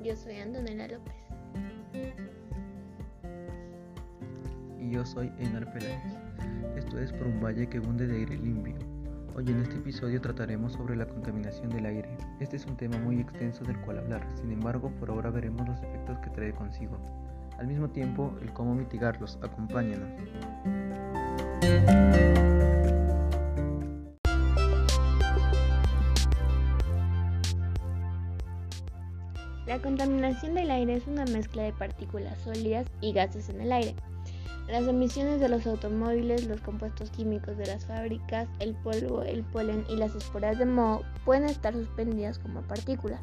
Yo 0.02 0.16
soy 0.16 0.36
Antonella 0.38 0.88
López. 0.88 1.14
Y 4.80 4.90
yo 4.90 5.06
soy 5.06 5.32
Einar 5.38 5.72
Peláez. 5.72 6.02
Esto 6.76 6.98
es 6.98 7.12
por 7.12 7.28
un 7.28 7.40
valle 7.40 7.68
que 7.68 7.78
hunde 7.78 8.08
de 8.08 8.16
aire 8.16 8.36
limpio. 8.36 8.74
Hoy 9.36 9.48
en 9.48 9.62
este 9.62 9.76
episodio 9.76 10.20
trataremos 10.20 10.72
sobre 10.72 10.96
la 10.96 11.06
contaminación 11.06 11.70
del 11.70 11.86
aire. 11.86 12.08
Este 12.40 12.56
es 12.56 12.66
un 12.66 12.76
tema 12.76 12.98
muy 12.98 13.20
extenso 13.20 13.64
del 13.64 13.80
cual 13.82 13.98
hablar, 13.98 14.26
sin 14.34 14.50
embargo 14.50 14.90
por 14.98 15.08
ahora 15.10 15.30
veremos 15.30 15.68
los 15.68 15.80
efectos 15.82 16.18
que 16.18 16.30
trae 16.30 16.52
consigo. 16.52 16.98
Al 17.58 17.68
mismo 17.68 17.88
tiempo, 17.88 18.34
el 18.42 18.52
cómo 18.52 18.74
mitigarlos. 18.74 19.38
Acompáñanos. 19.40 20.10
La 29.72 29.80
contaminación 29.80 30.54
del 30.54 30.70
aire 30.70 30.96
es 30.96 31.06
una 31.06 31.24
mezcla 31.24 31.62
de 31.62 31.72
partículas 31.72 32.38
sólidas 32.42 32.86
y 33.00 33.14
gases 33.14 33.48
en 33.48 33.62
el 33.62 33.72
aire. 33.72 33.94
Las 34.68 34.86
emisiones 34.86 35.40
de 35.40 35.48
los 35.48 35.66
automóviles, 35.66 36.46
los 36.46 36.60
compuestos 36.60 37.10
químicos 37.10 37.56
de 37.56 37.64
las 37.64 37.86
fábricas, 37.86 38.50
el 38.60 38.74
polvo, 38.74 39.22
el 39.22 39.44
polen 39.44 39.86
y 39.88 39.96
las 39.96 40.14
esporas 40.14 40.58
de 40.58 40.66
moho 40.66 41.00
pueden 41.24 41.44
estar 41.44 41.72
suspendidas 41.72 42.38
como 42.38 42.60
partículas. 42.60 43.22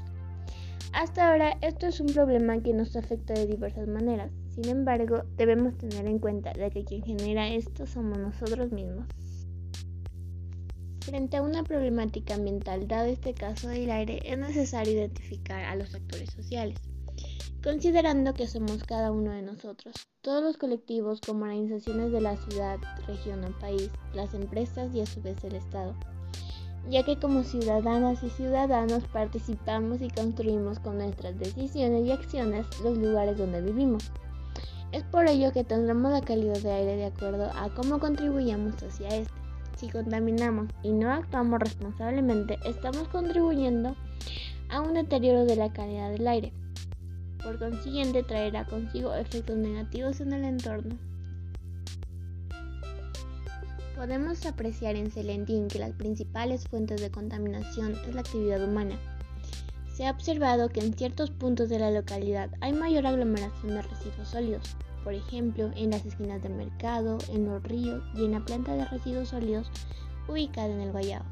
Hasta 0.92 1.30
ahora 1.30 1.56
esto 1.62 1.86
es 1.86 2.00
un 2.00 2.08
problema 2.08 2.60
que 2.64 2.74
nos 2.74 2.96
afecta 2.96 3.36
de 3.36 3.46
diversas 3.46 3.88
maneras. 3.88 4.32
Sin 4.48 4.70
embargo, 4.70 5.22
debemos 5.38 5.78
tener 5.78 6.08
en 6.08 6.18
cuenta 6.18 6.54
de 6.54 6.72
que 6.72 6.84
quien 6.84 7.04
genera 7.04 7.48
esto 7.48 7.86
somos 7.86 8.18
nosotros 8.18 8.72
mismos. 8.72 9.06
Frente 11.10 11.38
a 11.38 11.42
una 11.42 11.64
problemática 11.64 12.36
ambiental, 12.36 12.88
dado 12.88 13.08
este 13.08 13.34
caso 13.34 13.68
del 13.68 13.90
aire, 13.90 14.22
es 14.26 14.38
necesario 14.38 14.94
identificar 14.94 15.64
a 15.64 15.76
los 15.76 15.96
actores 15.96 16.30
sociales, 16.30 16.78
considerando 17.64 18.36
que 18.36 18.46
somos 18.46 18.84
cada 18.84 19.12
uno 19.12 19.32
de 19.32 19.42
nosotros, 19.42 19.96
todos 20.22 20.44
los 20.44 20.58
colectivos 20.58 21.20
como 21.20 21.46
organizaciones 21.46 22.12
de 22.12 22.22
la 22.22 22.38
ciudad, 22.38 22.78
región 23.08 23.44
o 23.44 23.58
país, 23.58 23.90
las 24.14 24.36
empresas 24.36 24.94
y 24.94 25.02
a 25.02 25.08
su 25.08 25.20
vez 25.24 25.44
el 25.44 25.56
Estado, 25.56 25.96
ya 26.92 27.04
que 27.04 27.20
como 27.20 27.42
ciudadanas 27.42 28.22
y 28.22 28.30
ciudadanos 28.30 29.04
participamos 29.12 30.04
y 30.04 30.12
construimos 30.12 30.78
con 30.78 31.00
nuestras 31.00 31.40
decisiones 31.40 32.06
y 32.06 32.12
acciones 32.12 32.68
los 32.84 33.00
lugares 33.00 33.36
donde 33.36 33.64
vivimos. 33.64 34.12
Es 34.92 35.04
por 35.06 35.28
ello 35.28 35.52
que 35.54 35.64
tendremos 35.64 36.12
la 36.12 36.22
calidad 36.22 36.60
de 36.60 36.72
aire 36.72 36.98
de 36.98 37.06
acuerdo 37.06 37.50
a 37.56 37.74
cómo 37.74 37.98
contribuyamos 37.98 38.76
hacia 38.84 39.08
este. 39.08 39.39
Si 39.80 39.88
contaminamos 39.88 40.68
y 40.84 40.92
no 40.92 41.10
actuamos 41.10 41.58
responsablemente, 41.62 42.60
estamos 42.66 43.08
contribuyendo 43.08 43.96
a 44.68 44.82
un 44.82 44.94
deterioro 44.94 45.46
de 45.46 45.56
la 45.56 45.72
calidad 45.72 46.12
del 46.12 46.28
aire. 46.28 46.52
Por 47.42 47.58
consiguiente, 47.58 48.24
traerá 48.24 48.66
consigo 48.66 49.14
efectos 49.16 49.56
negativos 49.56 50.20
en 50.20 50.34
el 50.34 50.44
entorno. 50.44 50.98
Podemos 53.96 54.46
apreciar 54.46 54.98
en 54.98 55.12
Celentín 55.12 55.70
que 55.70 55.80
las 55.80 55.94
principales 55.94 56.68
fuentes 56.68 57.02
de 57.02 57.10
contaminación 57.10 57.96
es 58.06 58.14
la 58.14 58.20
actividad 58.20 58.62
humana. 58.62 59.00
Se 59.94 60.06
ha 60.06 60.12
observado 60.12 60.68
que 60.68 60.82
en 60.82 60.94
ciertos 60.94 61.32
puntos 61.32 61.70
de 61.70 61.80
la 61.80 61.92
localidad 61.92 62.50
hay 62.60 62.74
mayor 62.74 63.08
aglomeración 63.08 63.76
de 63.76 63.82
residuos 63.82 64.28
sólidos, 64.28 64.76
por 65.04 65.14
ejemplo 65.14 65.72
en 65.76 65.92
las 65.92 66.06
esquinas 66.06 66.42
del 66.42 66.54
mercado, 66.54 67.18
en 67.30 67.46
los 67.46 67.64
ríos 67.64 68.04
y 68.16 68.26
en 68.26 68.32
la 68.32 68.46
planta 68.46 68.76
de 68.76 68.86
residuos 68.86 69.30
sólidos 69.30 69.72
ubicada 70.28 70.74
en 70.74 70.82
el 70.82 70.92
Guayabo. 70.92 71.26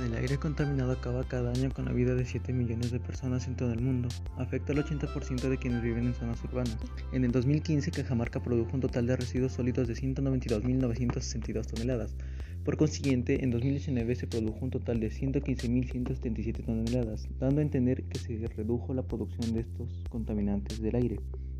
El 0.00 0.14
aire 0.14 0.38
contaminado 0.38 0.92
acaba 0.92 1.24
cada 1.24 1.50
año 1.50 1.70
con 1.74 1.84
la 1.84 1.92
vida 1.92 2.14
de 2.14 2.24
7 2.24 2.52
millones 2.52 2.92
de 2.92 3.00
personas 3.00 3.48
en 3.48 3.56
todo 3.56 3.72
el 3.72 3.80
mundo. 3.80 4.08
Afecta 4.36 4.72
al 4.72 4.84
80% 4.84 5.48
de 5.48 5.58
quienes 5.58 5.82
viven 5.82 6.06
en 6.06 6.14
zonas 6.14 6.42
urbanas. 6.44 6.78
En 7.12 7.24
el 7.24 7.32
2015, 7.32 7.90
Cajamarca 7.90 8.40
produjo 8.40 8.70
un 8.74 8.80
total 8.80 9.08
de 9.08 9.16
residuos 9.16 9.52
sólidos 9.52 9.88
de 9.88 9.94
192.962 9.94 11.66
toneladas. 11.66 12.14
Por 12.64 12.76
consiguiente, 12.76 13.42
en 13.42 13.50
2019 13.50 14.14
se 14.14 14.28
produjo 14.28 14.58
un 14.60 14.70
total 14.70 15.00
de 15.00 15.10
115.177 15.10 16.64
toneladas, 16.64 17.26
dando 17.40 17.60
a 17.60 17.64
entender 17.64 18.04
que 18.04 18.20
se 18.20 18.46
redujo 18.46 18.94
la 18.94 19.02
producción 19.02 19.52
de 19.52 19.60
estos 19.60 20.04
contaminantes 20.10 20.80
del 20.80 20.94
aire. 20.94 21.16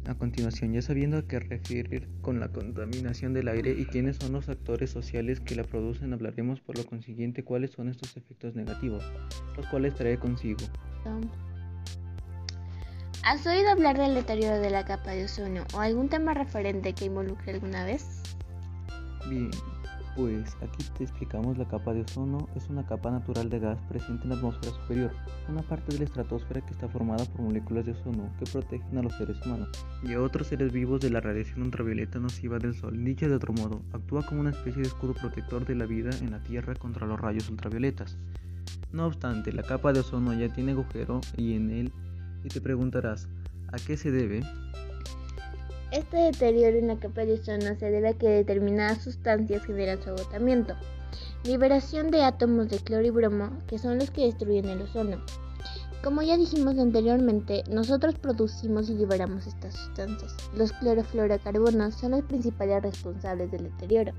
A 0.08 0.14
continuación, 0.14 0.72
ya 0.72 0.80
sabiendo 0.80 1.18
a 1.18 1.28
qué 1.28 1.38
referir 1.38 2.08
con 2.22 2.40
la 2.40 2.48
contaminación 2.48 3.34
del 3.34 3.46
aire 3.46 3.72
y 3.78 3.84
quiénes 3.84 4.16
son 4.16 4.32
los 4.32 4.48
actores 4.48 4.88
sociales 4.88 5.38
que 5.38 5.54
la 5.54 5.64
producen, 5.64 6.14
hablaremos 6.14 6.62
por 6.62 6.78
lo 6.78 6.86
consiguiente 6.86 7.44
cuáles 7.44 7.72
son 7.72 7.90
estos 7.90 8.16
efectos 8.16 8.54
negativos, 8.54 9.04
los 9.54 9.66
cuales 9.66 9.94
trae 9.94 10.18
consigo. 10.18 10.60
¿Has 13.22 13.46
oído 13.46 13.68
hablar 13.68 13.98
del 13.98 14.14
deterioro 14.14 14.58
de 14.60 14.70
la 14.70 14.86
capa 14.86 15.10
de 15.10 15.26
ozono 15.26 15.64
o 15.74 15.80
algún 15.80 16.08
tema 16.08 16.32
referente 16.32 16.94
que 16.94 17.04
involucre 17.04 17.52
alguna 17.52 17.84
vez? 17.84 18.22
Bien, 19.28 19.50
pues 20.18 20.56
aquí 20.62 20.84
te 20.96 21.04
explicamos 21.04 21.56
la 21.58 21.68
capa 21.68 21.94
de 21.94 22.00
ozono 22.00 22.48
es 22.56 22.68
una 22.68 22.84
capa 22.84 23.08
natural 23.08 23.48
de 23.48 23.60
gas 23.60 23.78
presente 23.88 24.24
en 24.24 24.30
la 24.30 24.34
atmósfera 24.34 24.72
superior, 24.72 25.12
una 25.48 25.62
parte 25.62 25.92
de 25.92 25.98
la 26.00 26.06
estratosfera 26.06 26.60
que 26.60 26.72
está 26.72 26.88
formada 26.88 27.24
por 27.26 27.42
moléculas 27.42 27.86
de 27.86 27.92
ozono 27.92 28.28
que 28.36 28.44
protegen 28.50 28.98
a 28.98 29.02
los 29.02 29.16
seres 29.16 29.36
humanos 29.46 29.68
y 30.02 30.14
a 30.14 30.20
otros 30.20 30.48
seres 30.48 30.72
vivos 30.72 31.00
de 31.00 31.10
la 31.10 31.20
radiación 31.20 31.62
ultravioleta 31.62 32.18
nociva 32.18 32.58
del 32.58 32.74
Sol. 32.74 33.04
Dicho 33.04 33.28
de 33.28 33.36
otro 33.36 33.52
modo, 33.52 33.80
actúa 33.92 34.26
como 34.26 34.40
una 34.40 34.50
especie 34.50 34.82
de 34.82 34.88
escudo 34.88 35.14
protector 35.14 35.64
de 35.64 35.76
la 35.76 35.86
vida 35.86 36.10
en 36.20 36.32
la 36.32 36.42
Tierra 36.42 36.74
contra 36.74 37.06
los 37.06 37.20
rayos 37.20 37.48
ultravioletas. 37.48 38.18
No 38.90 39.06
obstante, 39.06 39.52
la 39.52 39.62
capa 39.62 39.92
de 39.92 40.00
ozono 40.00 40.34
ya 40.34 40.52
tiene 40.52 40.72
agujero 40.72 41.20
y 41.36 41.54
en 41.54 41.70
él 41.70 41.92
y 42.42 42.48
te 42.48 42.60
preguntarás, 42.60 43.28
¿a 43.68 43.76
qué 43.76 43.96
se 43.96 44.10
debe? 44.10 44.42
Este 45.90 46.18
deterioro 46.18 46.76
en 46.76 46.88
la 46.88 46.98
capa 46.98 47.24
de 47.24 47.34
ozono 47.34 47.74
se 47.78 47.90
debe 47.90 48.08
a 48.08 48.12
que 48.12 48.28
determinadas 48.28 49.02
sustancias 49.02 49.64
generan 49.64 50.02
su 50.02 50.10
agotamiento. 50.10 50.74
Liberación 51.44 52.10
de 52.10 52.22
átomos 52.22 52.68
de 52.68 52.78
cloro 52.78 53.06
y 53.06 53.10
bromo, 53.10 53.50
que 53.66 53.78
son 53.78 53.98
los 53.98 54.10
que 54.10 54.26
destruyen 54.26 54.66
el 54.66 54.82
ozono. 54.82 55.24
Como 56.04 56.20
ya 56.20 56.36
dijimos 56.36 56.78
anteriormente, 56.78 57.64
nosotros 57.70 58.16
producimos 58.16 58.90
y 58.90 58.96
liberamos 58.96 59.46
estas 59.46 59.76
sustancias. 59.76 60.36
Los 60.54 60.72
clorofluorocarbonos 60.74 61.94
son 61.94 62.10
los 62.10 62.22
principales 62.24 62.82
responsables 62.82 63.50
del 63.50 63.64
deterioro. 63.64 64.12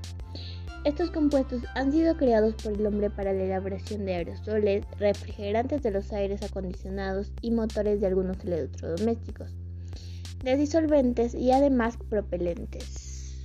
Estos 0.84 1.12
compuestos 1.12 1.62
han 1.76 1.92
sido 1.92 2.16
creados 2.16 2.54
por 2.54 2.72
el 2.72 2.84
hombre 2.84 3.10
para 3.10 3.32
la 3.32 3.44
elaboración 3.44 4.06
de 4.06 4.14
aerosoles, 4.14 4.84
refrigerantes 4.98 5.82
de 5.82 5.92
los 5.92 6.12
aires 6.12 6.42
acondicionados 6.42 7.32
y 7.42 7.52
motores 7.52 8.00
de 8.00 8.08
algunos 8.08 8.38
electrodomésticos 8.44 9.54
de 10.42 10.56
disolventes 10.56 11.34
y 11.34 11.52
además 11.52 11.96
propelentes. 12.08 13.42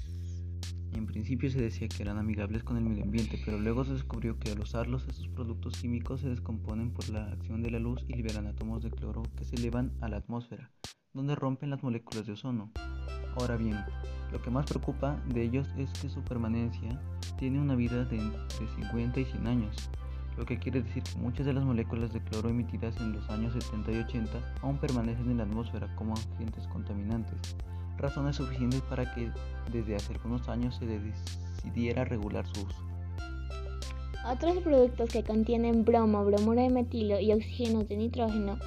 En 0.94 1.06
principio 1.06 1.50
se 1.50 1.62
decía 1.62 1.88
que 1.90 2.04
eran 2.04 2.18
amigables 2.18 2.64
con 2.64 2.78
el 2.78 2.84
medio 2.84 3.04
ambiente, 3.04 3.40
pero 3.44 3.60
luego 3.60 3.84
se 3.84 3.94
descubrió 3.94 4.40
que 4.40 4.52
al 4.52 4.60
usarlos 4.60 5.06
estos 5.08 5.28
productos 5.28 5.78
químicos 5.78 6.22
se 6.22 6.30
descomponen 6.30 6.92
por 6.92 7.10
la 7.10 7.26
acción 7.32 7.62
de 7.62 7.72
la 7.72 7.80
luz 7.80 8.04
y 8.08 8.14
liberan 8.14 8.48
átomos 8.48 8.84
de 8.84 8.92
cloro 8.92 9.24
que 9.38 9.44
se 9.44 9.56
elevan 9.56 9.92
a 10.02 10.08
la 10.08 10.18
atmósfera, 10.18 10.72
donde 11.14 11.36
rompen 11.36 11.70
las 11.70 11.84
moléculas 11.84 12.26
de 12.26 12.34
ozono. 12.34 12.72
Ahora 13.38 13.58
bien, 13.58 13.78
lo 14.32 14.42
que 14.42 14.50
más 14.50 14.66
preocupa 14.66 15.22
de 15.34 15.44
ellos 15.44 15.68
es 15.78 15.92
que 16.00 16.10
su 16.10 16.22
permanencia 16.24 17.02
tiene 17.38 17.60
una 17.60 17.76
vida 17.76 18.06
de 18.06 18.18
entre 18.18 18.68
50 18.76 19.20
y 19.20 19.26
100 19.26 19.48
años, 19.48 19.90
lo 20.38 20.46
que 20.46 20.60
quiere 20.60 20.82
decir 20.82 21.04
que 21.04 21.18
muchas 21.18 21.46
de 21.46 21.54
las 21.54 21.64
moléculas 21.64 22.12
de 22.14 22.22
cloro 22.22 22.50
emitidas 22.50 22.98
en 22.98 23.14
los 23.14 23.30
años 23.30 23.54
70 23.54 23.92
y 23.92 23.98
80 24.00 24.56
aún 24.62 24.78
permanecen 24.78 25.32
en 25.32 25.38
la 25.38 25.44
atmósfera 25.44 25.94
como 25.96 26.14
agentes 26.14 26.68
contaminantes, 26.68 27.56
razones 27.98 28.36
suficientes 28.36 28.82
para 28.82 29.14
que 29.14 29.32
desde 29.72 29.96
hace 29.96 30.14
algunos 30.14 30.48
años 30.50 30.76
se 30.76 30.86
decidiera 30.86 32.04
regular 32.04 32.46
su 32.48 32.66
uso. 32.66 32.84
Otros 34.28 34.58
productos 34.58 35.10
que 35.10 35.24
contienen 35.24 35.86
bromo, 35.86 36.26
bromuro 36.26 36.62
de 36.62 36.70
metilo 36.70 37.20
y 37.20 37.32
oxígenos 37.32 37.88
de 37.88 37.98
nitrógeno 37.98 38.58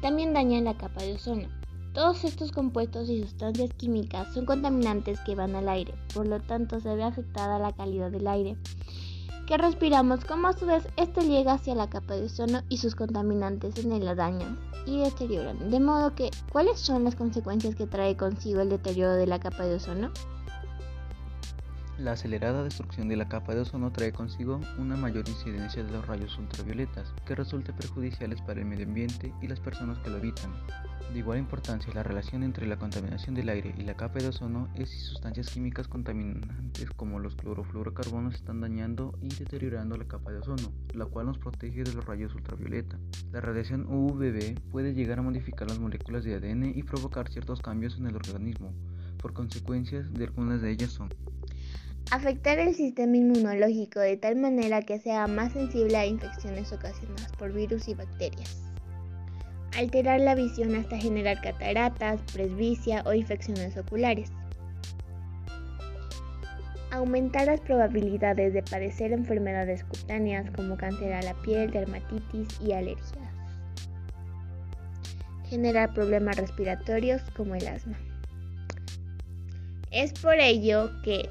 también 0.00 0.32
dañan 0.32 0.64
la 0.64 0.76
capa 0.76 1.02
de 1.02 1.14
ozono. 1.14 1.48
Todos 1.92 2.24
estos 2.24 2.50
compuestos 2.50 3.08
y 3.08 3.22
sustancias 3.22 3.70
químicas 3.74 4.32
son 4.34 4.46
contaminantes 4.46 5.20
que 5.20 5.36
van 5.36 5.54
al 5.54 5.68
aire, 5.68 5.94
por 6.12 6.26
lo 6.26 6.40
tanto 6.40 6.80
se 6.80 6.96
ve 6.96 7.04
afectada 7.04 7.60
la 7.60 7.72
calidad 7.72 8.10
del 8.10 8.26
aire 8.26 8.56
que 9.46 9.58
respiramos, 9.58 10.24
como 10.24 10.48
a 10.48 10.52
su 10.52 10.66
vez 10.66 10.86
este 10.96 11.22
llega 11.22 11.54
hacia 11.54 11.74
la 11.74 11.88
capa 11.88 12.14
de 12.14 12.24
ozono 12.24 12.62
y 12.68 12.78
sus 12.78 12.94
contaminantes 12.94 13.76
en 13.78 13.92
el 13.92 14.16
daño. 14.16 14.56
y 14.86 14.98
deterioran. 14.98 15.70
De 15.70 15.80
modo 15.80 16.14
que, 16.14 16.30
¿cuáles 16.52 16.78
son 16.78 17.04
las 17.04 17.14
consecuencias 17.14 17.74
que 17.74 17.86
trae 17.86 18.18
consigo 18.18 18.60
el 18.60 18.68
deterioro 18.68 19.14
de 19.14 19.26
la 19.26 19.40
capa 19.40 19.64
de 19.64 19.76
ozono? 19.76 20.10
La 21.98 22.12
acelerada 22.12 22.64
destrucción 22.64 23.08
de 23.08 23.16
la 23.16 23.26
capa 23.26 23.54
de 23.54 23.62
ozono 23.62 23.92
trae 23.92 24.12
consigo 24.12 24.60
una 24.78 24.96
mayor 24.96 25.26
incidencia 25.26 25.82
de 25.82 25.90
los 25.90 26.06
rayos 26.06 26.36
ultravioletas, 26.36 27.14
que 27.24 27.34
resulta 27.34 27.74
perjudiciales 27.74 28.42
para 28.42 28.60
el 28.60 28.66
medio 28.66 28.84
ambiente 28.84 29.32
y 29.40 29.48
las 29.48 29.60
personas 29.60 29.96
que 30.00 30.10
lo 30.10 30.16
habitan. 30.16 30.52
De 31.14 31.20
igual 31.20 31.38
importancia, 31.38 31.94
la 31.94 32.02
relación 32.02 32.42
entre 32.42 32.66
la 32.66 32.76
contaminación 32.76 33.36
del 33.36 33.48
aire 33.48 33.72
y 33.78 33.82
la 33.82 33.94
capa 33.94 34.18
de 34.18 34.26
ozono 34.26 34.68
es 34.74 34.90
si 34.90 34.98
sustancias 34.98 35.48
químicas 35.48 35.86
contaminantes 35.86 36.90
como 36.90 37.20
los 37.20 37.36
clorofluorocarbonos 37.36 38.34
están 38.34 38.60
dañando 38.60 39.16
y 39.22 39.28
deteriorando 39.28 39.96
la 39.96 40.08
capa 40.08 40.32
de 40.32 40.38
ozono, 40.38 40.72
la 40.92 41.06
cual 41.06 41.26
nos 41.26 41.38
protege 41.38 41.84
de 41.84 41.92
los 41.92 42.04
rayos 42.04 42.34
ultravioleta. 42.34 42.98
La 43.30 43.40
radiación 43.40 43.86
UVB 43.86 44.58
puede 44.72 44.92
llegar 44.92 45.20
a 45.20 45.22
modificar 45.22 45.68
las 45.68 45.78
moléculas 45.78 46.24
de 46.24 46.34
ADN 46.34 46.76
y 46.76 46.82
provocar 46.82 47.30
ciertos 47.30 47.62
cambios 47.62 47.96
en 47.96 48.08
el 48.08 48.16
organismo. 48.16 48.72
Por 49.22 49.34
consecuencias 49.34 50.12
de 50.12 50.24
algunas 50.24 50.62
de 50.62 50.72
ellas 50.72 50.90
son 50.90 51.14
Afectar 52.10 52.58
el 52.58 52.74
sistema 52.74 53.16
inmunológico 53.16 54.00
de 54.00 54.16
tal 54.16 54.34
manera 54.34 54.82
que 54.82 54.98
sea 54.98 55.28
más 55.28 55.52
sensible 55.52 55.96
a 55.96 56.06
infecciones 56.06 56.72
ocasionadas 56.72 57.30
por 57.38 57.52
virus 57.52 57.86
y 57.86 57.94
bacterias. 57.94 58.73
Alterar 59.76 60.20
la 60.20 60.36
visión 60.36 60.76
hasta 60.76 60.96
generar 60.98 61.40
cataratas, 61.40 62.20
presbicia 62.32 63.02
o 63.06 63.12
infecciones 63.12 63.76
oculares. 63.76 64.30
Aumentar 66.92 67.46
las 67.46 67.60
probabilidades 67.60 68.54
de 68.54 68.62
padecer 68.62 69.10
enfermedades 69.10 69.82
cutáneas 69.82 70.48
como 70.52 70.76
cáncer 70.76 71.12
a 71.12 71.22
la 71.22 71.34
piel, 71.42 71.72
dermatitis 71.72 72.48
y 72.60 72.70
alergias. 72.70 73.18
Generar 75.48 75.92
problemas 75.92 76.36
respiratorios 76.36 77.22
como 77.36 77.56
el 77.56 77.66
asma. 77.66 77.98
Es 79.90 80.12
por 80.12 80.34
ello 80.34 80.90
que 81.02 81.28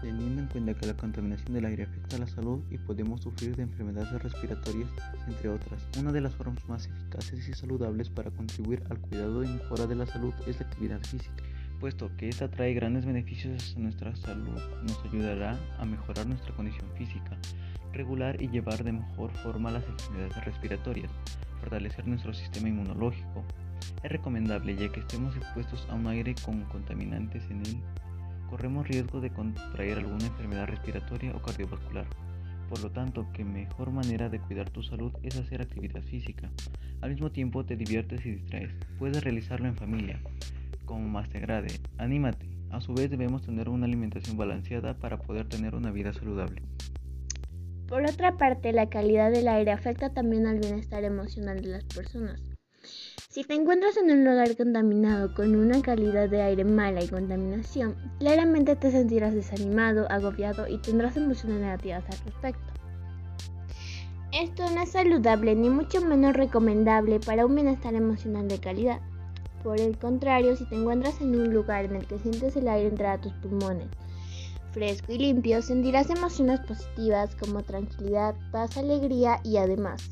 teniendo 0.00 0.42
en 0.42 0.48
cuenta 0.48 0.74
que 0.74 0.86
la 0.86 0.94
contaminación 0.94 1.54
del 1.54 1.64
aire 1.66 1.84
afecta 1.84 2.16
a 2.16 2.20
la 2.20 2.26
salud 2.26 2.60
y 2.70 2.78
podemos 2.78 3.22
sufrir 3.22 3.56
de 3.56 3.62
enfermedades 3.62 4.22
respiratorias, 4.22 4.90
entre 5.26 5.48
otras. 5.48 5.82
Una 5.98 6.12
de 6.12 6.20
las 6.20 6.34
formas 6.34 6.66
más 6.68 6.86
eficaces 6.86 7.48
y 7.48 7.54
saludables 7.54 8.10
para 8.10 8.30
contribuir 8.30 8.82
al 8.90 8.98
cuidado 9.00 9.42
y 9.42 9.48
mejora 9.48 9.86
de 9.86 9.94
la 9.94 10.06
salud 10.06 10.34
es 10.46 10.60
la 10.60 10.66
actividad 10.66 11.00
física, 11.00 11.42
puesto 11.80 12.10
que 12.16 12.28
esta 12.28 12.50
trae 12.50 12.74
grandes 12.74 13.04
beneficios 13.04 13.74
a 13.76 13.80
nuestra 13.80 14.14
salud, 14.16 14.60
nos 14.82 15.04
ayudará 15.04 15.58
a 15.78 15.84
mejorar 15.84 16.26
nuestra 16.26 16.54
condición 16.54 16.86
física, 16.96 17.38
regular 17.92 18.40
y 18.40 18.48
llevar 18.48 18.84
de 18.84 18.92
mejor 18.92 19.30
forma 19.42 19.70
las 19.70 19.84
enfermedades 19.86 20.44
respiratorias, 20.44 21.10
fortalecer 21.60 22.06
nuestro 22.06 22.34
sistema 22.34 22.68
inmunológico. 22.68 23.44
Es 24.02 24.10
recomendable 24.10 24.76
ya 24.76 24.90
que 24.90 25.00
estemos 25.00 25.36
expuestos 25.36 25.86
a 25.90 25.94
un 25.94 26.06
aire 26.06 26.34
con 26.44 26.62
contaminantes 26.64 27.44
en 27.50 27.60
él 27.60 27.76
corremos 28.46 28.86
riesgo 28.88 29.20
de 29.20 29.30
contraer 29.30 29.98
alguna 29.98 30.26
enfermedad 30.26 30.66
respiratoria 30.66 31.34
o 31.34 31.42
cardiovascular. 31.42 32.06
Por 32.68 32.82
lo 32.82 32.90
tanto, 32.90 33.26
que 33.32 33.44
mejor 33.44 33.90
manera 33.90 34.28
de 34.28 34.40
cuidar 34.40 34.70
tu 34.70 34.82
salud 34.82 35.12
es 35.22 35.36
hacer 35.36 35.62
actividad 35.62 36.02
física. 36.02 36.50
Al 37.00 37.10
mismo 37.10 37.30
tiempo 37.30 37.64
te 37.64 37.76
diviertes 37.76 38.26
y 38.26 38.32
distraes. 38.32 38.72
Puedes 38.98 39.22
realizarlo 39.22 39.68
en 39.68 39.76
familia, 39.76 40.20
como 40.84 41.08
más 41.08 41.28
te 41.28 41.38
agrade. 41.38 41.68
Anímate. 41.98 42.46
A 42.70 42.80
su 42.80 42.94
vez 42.94 43.10
debemos 43.10 43.42
tener 43.42 43.68
una 43.68 43.86
alimentación 43.86 44.36
balanceada 44.36 44.94
para 44.94 45.18
poder 45.18 45.48
tener 45.48 45.74
una 45.74 45.92
vida 45.92 46.12
saludable. 46.12 46.62
Por 47.86 48.04
otra 48.04 48.36
parte, 48.36 48.72
la 48.72 48.88
calidad 48.88 49.30
del 49.30 49.46
aire 49.46 49.70
afecta 49.70 50.10
también 50.10 50.46
al 50.46 50.58
bienestar 50.58 51.04
emocional 51.04 51.60
de 51.62 51.68
las 51.68 51.84
personas. 51.84 52.55
Si 53.36 53.44
te 53.44 53.52
encuentras 53.52 53.98
en 53.98 54.10
un 54.10 54.24
lugar 54.24 54.56
contaminado 54.56 55.34
con 55.34 55.54
una 55.56 55.82
calidad 55.82 56.26
de 56.26 56.40
aire 56.40 56.64
mala 56.64 57.04
y 57.04 57.08
contaminación, 57.08 57.94
claramente 58.18 58.76
te 58.76 58.90
sentirás 58.90 59.34
desanimado, 59.34 60.10
agobiado 60.10 60.66
y 60.66 60.78
tendrás 60.78 61.18
emociones 61.18 61.60
negativas 61.60 62.04
al 62.06 62.18
respecto. 62.24 62.72
Esto 64.32 64.70
no 64.70 64.80
es 64.80 64.88
saludable 64.88 65.54
ni 65.54 65.68
mucho 65.68 66.00
menos 66.00 66.32
recomendable 66.32 67.20
para 67.20 67.44
un 67.44 67.54
bienestar 67.54 67.94
emocional 67.94 68.48
de 68.48 68.58
calidad. 68.58 69.02
Por 69.62 69.82
el 69.82 69.98
contrario, 69.98 70.56
si 70.56 70.64
te 70.64 70.76
encuentras 70.76 71.20
en 71.20 71.38
un 71.38 71.52
lugar 71.52 71.84
en 71.84 71.96
el 71.96 72.06
que 72.06 72.18
sientes 72.18 72.56
el 72.56 72.68
aire 72.68 72.88
entrar 72.88 73.18
a 73.18 73.20
tus 73.20 73.34
pulmones, 73.34 73.88
fresco 74.72 75.12
y 75.12 75.18
limpio, 75.18 75.60
sentirás 75.60 76.08
emociones 76.08 76.60
positivas 76.60 77.36
como 77.36 77.62
tranquilidad, 77.62 78.34
paz, 78.50 78.78
alegría 78.78 79.40
y 79.44 79.58
además 79.58 80.10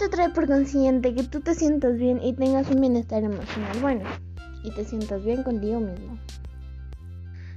esto 0.00 0.16
trae 0.16 0.30
por 0.30 0.46
consiguiente 0.46 1.14
que 1.14 1.24
tú 1.24 1.40
te 1.40 1.54
sientas 1.54 1.98
bien 1.98 2.22
y 2.22 2.32
tengas 2.32 2.70
un 2.70 2.80
bienestar 2.80 3.22
emocional 3.22 3.78
bueno 3.82 4.04
y 4.64 4.70
te 4.70 4.82
sientas 4.82 5.22
bien 5.22 5.42
contigo 5.42 5.78
mismo. 5.78 6.16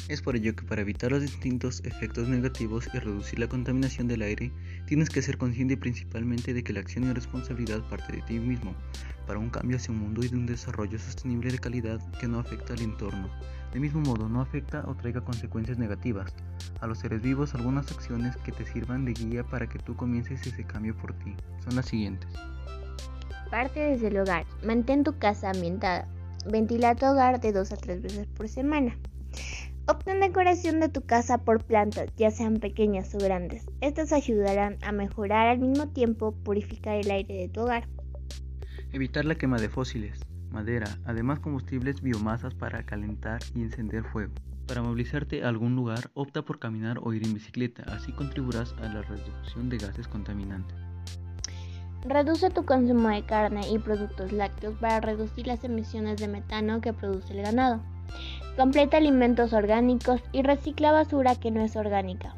Es 0.10 0.22
por 0.22 0.36
ello 0.36 0.54
que 0.54 0.64
para 0.64 0.82
evitar 0.82 1.12
los 1.12 1.22
distintos 1.22 1.82
efectos 1.86 2.28
negativos 2.28 2.90
y 2.94 3.00
reducir 3.00 3.40
la 3.40 3.48
contaminación 3.48 4.06
del 4.10 4.22
aire, 4.22 4.52
tienes 4.86 5.10
que 5.10 5.22
ser 5.22 5.38
consciente 5.38 5.78
principalmente 5.78 6.54
de 6.54 6.62
que 6.62 6.74
la 6.74 6.82
acción 6.82 7.06
y 7.06 7.14
responsabilidad 7.14 7.82
parte 7.90 8.12
de 8.12 8.22
ti 8.24 8.38
mismo, 8.38 8.76
para 9.26 9.40
un 9.40 9.50
cambio 9.50 9.78
hacia 9.78 9.94
un 9.94 10.00
mundo 10.00 10.22
y 10.22 10.28
de 10.28 10.36
un 10.36 10.46
desarrollo 10.46 11.00
sostenible 11.00 11.52
de 11.52 11.58
calidad 11.58 12.02
que 12.20 12.28
no 12.28 12.40
afecta 12.40 12.74
al 12.74 12.82
entorno. 12.82 13.30
De 13.72 13.80
mismo 13.80 14.02
modo, 14.02 14.28
no 14.28 14.42
afecta 14.42 14.84
o 14.88 14.94
traiga 14.94 15.22
consecuencias 15.22 15.78
negativas. 15.78 16.36
A 16.82 16.88
los 16.88 17.00
seres 17.00 17.22
vivos, 17.22 17.56
algunas 17.56 17.90
acciones 17.90 18.36
que 18.38 18.52
te 18.52 18.66
sirvan 18.66 19.06
de 19.06 19.14
guía 19.14 19.46
para 19.46 19.68
que 19.68 19.80
tú 19.80 19.96
comiences 19.96 20.46
ese 20.46 20.66
cambio 20.66 20.98
por 20.98 21.14
ti 21.14 21.34
son 21.64 21.78
las 21.78 21.86
siguientes. 21.86 22.30
Parte 23.50 23.80
desde 23.80 24.10
el 24.10 24.18
hogar. 24.18 24.46
Mantén 24.66 25.06
tu 25.06 25.18
casa 25.18 25.50
ambientada. 25.50 26.10
Ventila 26.46 26.94
tu 26.96 27.06
hogar 27.06 27.40
de 27.40 27.54
dos 27.54 27.72
a 27.72 27.78
tres 27.78 28.02
veces 28.02 28.28
por 28.28 28.50
semana. 28.50 28.98
Obtén 29.86 30.22
decoración 30.22 30.80
de 30.80 30.88
tu 30.88 31.02
casa 31.02 31.40
por 31.40 31.66
plantas, 31.66 32.10
ya 32.16 32.32
sean 32.32 32.62
pequeñas 32.62 33.14
o 33.16 33.18
grandes. 33.18 33.66
Estas 33.82 34.14
ayudarán 34.14 34.78
a 34.82 34.94
mejorar 34.94 35.50
al 35.50 35.60
mismo 35.60 35.90
tiempo 35.90 36.32
purificar 36.32 36.96
el 36.96 37.12
aire 37.12 37.34
de 37.34 37.50
tu 37.50 37.62
hogar. 37.62 37.90
Evitar 38.94 39.26
la 39.26 39.36
quema 39.36 39.60
de 39.60 39.68
fósiles, 39.68 40.22
madera, 40.52 40.88
además 41.04 41.40
combustibles 41.40 42.02
biomasas 42.02 42.54
para 42.54 42.86
calentar 42.86 43.42
y 43.54 43.62
encender 43.62 44.06
fuego. 44.06 44.34
Para 44.68 44.82
movilizarte 44.82 45.44
a 45.44 45.50
algún 45.50 45.76
lugar, 45.76 46.12
opta 46.14 46.44
por 46.44 46.60
caminar 46.60 47.00
o 47.04 47.14
ir 47.14 47.26
en 47.26 47.34
bicicleta, 47.34 47.84
así 47.94 48.14
contribuirás 48.14 48.74
a 48.82 48.88
la 48.88 49.02
reducción 49.02 49.70
de 49.70 49.80
gases 49.80 50.08
contaminantes. 50.08 50.78
Reduce 52.06 52.50
tu 52.52 52.64
consumo 52.64 53.10
de 53.10 53.26
carne 53.26 53.70
y 53.70 53.80
productos 53.80 54.32
lácteos 54.32 54.76
para 54.80 55.02
reducir 55.02 55.48
las 55.48 55.62
emisiones 55.66 56.22
de 56.22 56.30
metano 56.30 56.80
que 56.80 56.94
produce 56.94 57.34
el 57.34 57.42
ganado. 57.42 57.82
Completa 58.58 58.98
alimentos 58.98 59.52
orgánicos 59.52 60.22
y 60.32 60.44
recicla 60.44 60.92
basura 60.92 61.36
que 61.36 61.50
no 61.50 61.62
es 61.62 61.76
orgánica. 61.76 62.36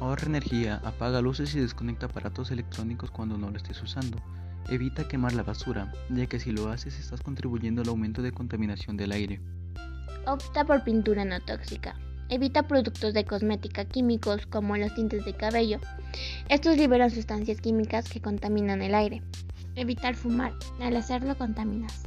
Ahorra 0.00 0.26
energía, 0.26 0.80
apaga 0.82 1.20
luces 1.20 1.54
y 1.54 1.60
desconecta 1.60 2.06
aparatos 2.06 2.50
electrónicos 2.50 3.10
cuando 3.10 3.36
no 3.36 3.50
lo 3.50 3.56
estés 3.58 3.82
usando. 3.82 4.18
Evita 4.70 5.06
quemar 5.06 5.34
la 5.34 5.42
basura, 5.42 5.92
ya 6.08 6.26
que 6.26 6.40
si 6.40 6.52
lo 6.52 6.70
haces 6.70 6.98
estás 6.98 7.20
contribuyendo 7.20 7.82
al 7.82 7.88
aumento 7.88 8.22
de 8.22 8.32
contaminación 8.32 8.96
del 8.96 9.12
aire. 9.12 9.40
Opta 10.26 10.64
por 10.64 10.84
pintura 10.84 11.24
no 11.24 11.38
tóxica. 11.40 11.94
Evita 12.30 12.66
productos 12.66 13.12
de 13.12 13.24
cosmética 13.24 13.84
químicos 13.84 14.46
como 14.46 14.76
los 14.76 14.94
tintes 14.94 15.24
de 15.24 15.34
cabello. 15.34 15.80
Estos 16.48 16.78
liberan 16.78 17.10
sustancias 17.10 17.60
químicas 17.60 18.08
que 18.08 18.22
contaminan 18.22 18.80
el 18.80 18.94
aire. 18.94 19.22
Evitar 19.74 20.14
fumar. 20.14 20.52
Al 20.80 20.96
hacerlo 20.96 21.36
contaminas. 21.36 22.04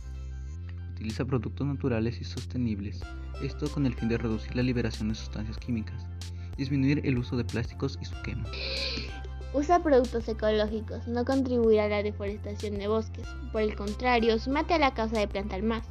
Utiliza 1.02 1.26
productos 1.26 1.66
naturales 1.66 2.22
y 2.22 2.24
sostenibles, 2.24 3.02
esto 3.42 3.68
con 3.72 3.88
el 3.88 3.96
fin 3.96 4.08
de 4.08 4.20
reducir 4.20 4.56
la 4.56 4.62
liberación 4.62 5.10
de 5.10 5.16
sustancias 5.16 5.58
químicas, 5.58 6.06
disminuir 6.58 7.02
el 7.04 7.18
uso 7.18 7.36
de 7.36 7.44
plásticos 7.44 7.98
y 8.00 8.06
su 8.06 8.14
quema. 8.22 8.44
Usa 9.52 9.82
productos 9.82 10.28
ecológicos, 10.28 11.08
no 11.08 11.26
contribuir 11.26 11.80
a 11.80 11.88
la 11.88 12.04
deforestación 12.04 12.78
de 12.78 12.88
bosques, 12.88 13.28
por 13.52 13.64
el 13.64 13.76
contrario, 13.76 14.38
súmate 14.38 14.76
a 14.76 14.78
la 14.78 14.94
causa 14.94 15.18
de 15.18 15.28
plantar 15.28 15.64
más. 15.64 15.88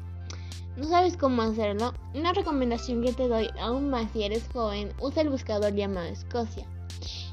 ¿No 0.76 0.84
sabes 0.84 1.16
cómo 1.16 1.42
hacerlo? 1.42 1.92
Una 2.14 2.32
recomendación 2.32 3.02
que 3.02 3.12
te 3.12 3.26
doy, 3.26 3.48
aún 3.60 3.90
más 3.90 4.12
si 4.12 4.22
eres 4.22 4.46
joven, 4.52 4.92
usa 5.00 5.22
el 5.22 5.30
buscador 5.30 5.74
llamado 5.74 6.06
Escocia. 6.06 6.68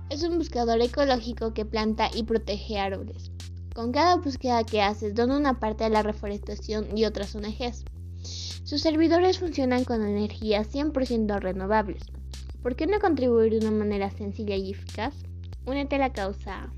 Es 0.09 0.23
un 0.23 0.39
buscador 0.39 0.81
ecológico 0.81 1.53
que 1.53 1.63
planta 1.63 2.09
y 2.11 2.23
protege 2.23 2.79
árboles. 2.79 3.31
Con 3.77 3.91
cada 3.91 4.15
búsqueda 4.15 4.63
que 4.63 4.81
haces, 4.81 5.13
dona 5.13 5.37
una 5.37 5.59
parte 5.59 5.83
a 5.83 5.89
la 5.89 6.01
reforestación 6.01 6.97
y 6.97 7.05
otras 7.05 7.35
ONGs. 7.35 7.85
Sus 8.63 8.81
servidores 8.81 9.37
funcionan 9.37 9.83
con 9.83 10.03
energías 10.03 10.73
100% 10.73 11.39
renovables. 11.39 12.01
¿Por 12.63 12.75
qué 12.75 12.87
no 12.87 12.99
contribuir 12.99 13.51
de 13.51 13.59
una 13.59 13.69
manera 13.69 14.09
sencilla 14.09 14.55
y 14.55 14.71
eficaz? 14.71 15.13
Únete 15.67 15.97
a 15.97 15.99
la 15.99 16.11
causa. 16.11 16.73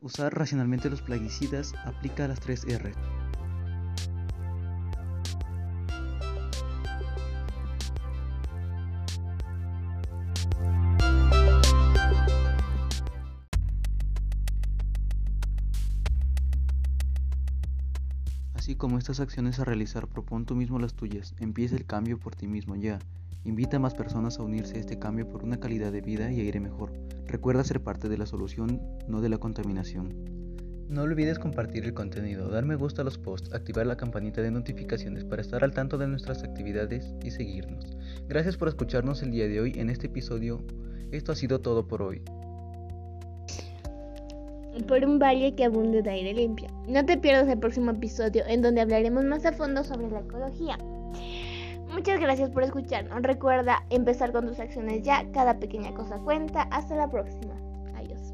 Usar 0.00 0.32
racionalmente 0.32 0.88
los 0.88 1.02
plaguicidas 1.02 1.74
aplica 1.84 2.26
las 2.26 2.40
3 2.40 2.64
R. 2.68 2.92
estas 19.02 19.18
acciones 19.18 19.58
a 19.58 19.64
realizar, 19.64 20.06
propon 20.06 20.46
tú 20.46 20.54
mismo 20.54 20.78
las 20.78 20.94
tuyas. 20.94 21.34
Empieza 21.40 21.74
el 21.74 21.86
cambio 21.86 22.20
por 22.20 22.36
ti 22.36 22.46
mismo 22.46 22.76
ya. 22.76 23.00
Invita 23.44 23.78
a 23.78 23.80
más 23.80 23.94
personas 23.94 24.38
a 24.38 24.44
unirse 24.44 24.76
a 24.76 24.80
este 24.80 25.00
cambio 25.00 25.28
por 25.28 25.42
una 25.42 25.58
calidad 25.58 25.90
de 25.90 26.00
vida 26.00 26.30
y 26.30 26.38
aire 26.38 26.60
mejor. 26.60 26.92
Recuerda 27.26 27.64
ser 27.64 27.82
parte 27.82 28.08
de 28.08 28.16
la 28.16 28.26
solución, 28.26 28.80
no 29.08 29.20
de 29.20 29.28
la 29.28 29.38
contaminación. 29.38 30.14
No 30.88 31.02
olvides 31.02 31.40
compartir 31.40 31.84
el 31.84 31.94
contenido, 31.94 32.48
dar 32.48 32.64
me 32.64 32.76
gusta 32.76 33.02
a 33.02 33.04
los 33.04 33.18
posts, 33.18 33.52
activar 33.52 33.86
la 33.86 33.96
campanita 33.96 34.40
de 34.40 34.52
notificaciones 34.52 35.24
para 35.24 35.42
estar 35.42 35.64
al 35.64 35.74
tanto 35.74 35.98
de 35.98 36.06
nuestras 36.06 36.44
actividades 36.44 37.12
y 37.24 37.32
seguirnos. 37.32 37.96
Gracias 38.28 38.56
por 38.56 38.68
escucharnos 38.68 39.20
el 39.22 39.32
día 39.32 39.48
de 39.48 39.60
hoy 39.60 39.72
en 39.78 39.90
este 39.90 40.06
episodio. 40.06 40.60
Esto 41.10 41.32
ha 41.32 41.34
sido 41.34 41.60
todo 41.60 41.88
por 41.88 42.02
hoy 42.02 42.22
por 44.86 45.04
un 45.04 45.18
valle 45.18 45.54
que 45.54 45.64
abunde 45.64 46.02
de 46.02 46.10
aire 46.10 46.34
limpio. 46.34 46.68
No 46.86 47.04
te 47.04 47.16
pierdas 47.16 47.48
el 47.48 47.58
próximo 47.58 47.90
episodio 47.90 48.44
en 48.46 48.62
donde 48.62 48.80
hablaremos 48.80 49.24
más 49.24 49.44
a 49.44 49.52
fondo 49.52 49.84
sobre 49.84 50.10
la 50.10 50.20
ecología. 50.20 50.78
Muchas 51.92 52.18
gracias 52.20 52.50
por 52.50 52.62
escucharnos. 52.62 53.22
Recuerda 53.22 53.84
empezar 53.90 54.32
con 54.32 54.46
tus 54.46 54.58
acciones 54.58 55.02
ya, 55.02 55.24
cada 55.32 55.58
pequeña 55.58 55.92
cosa 55.92 56.16
cuenta. 56.18 56.62
Hasta 56.70 56.96
la 56.96 57.10
próxima. 57.10 57.54
Adiós. 57.94 58.32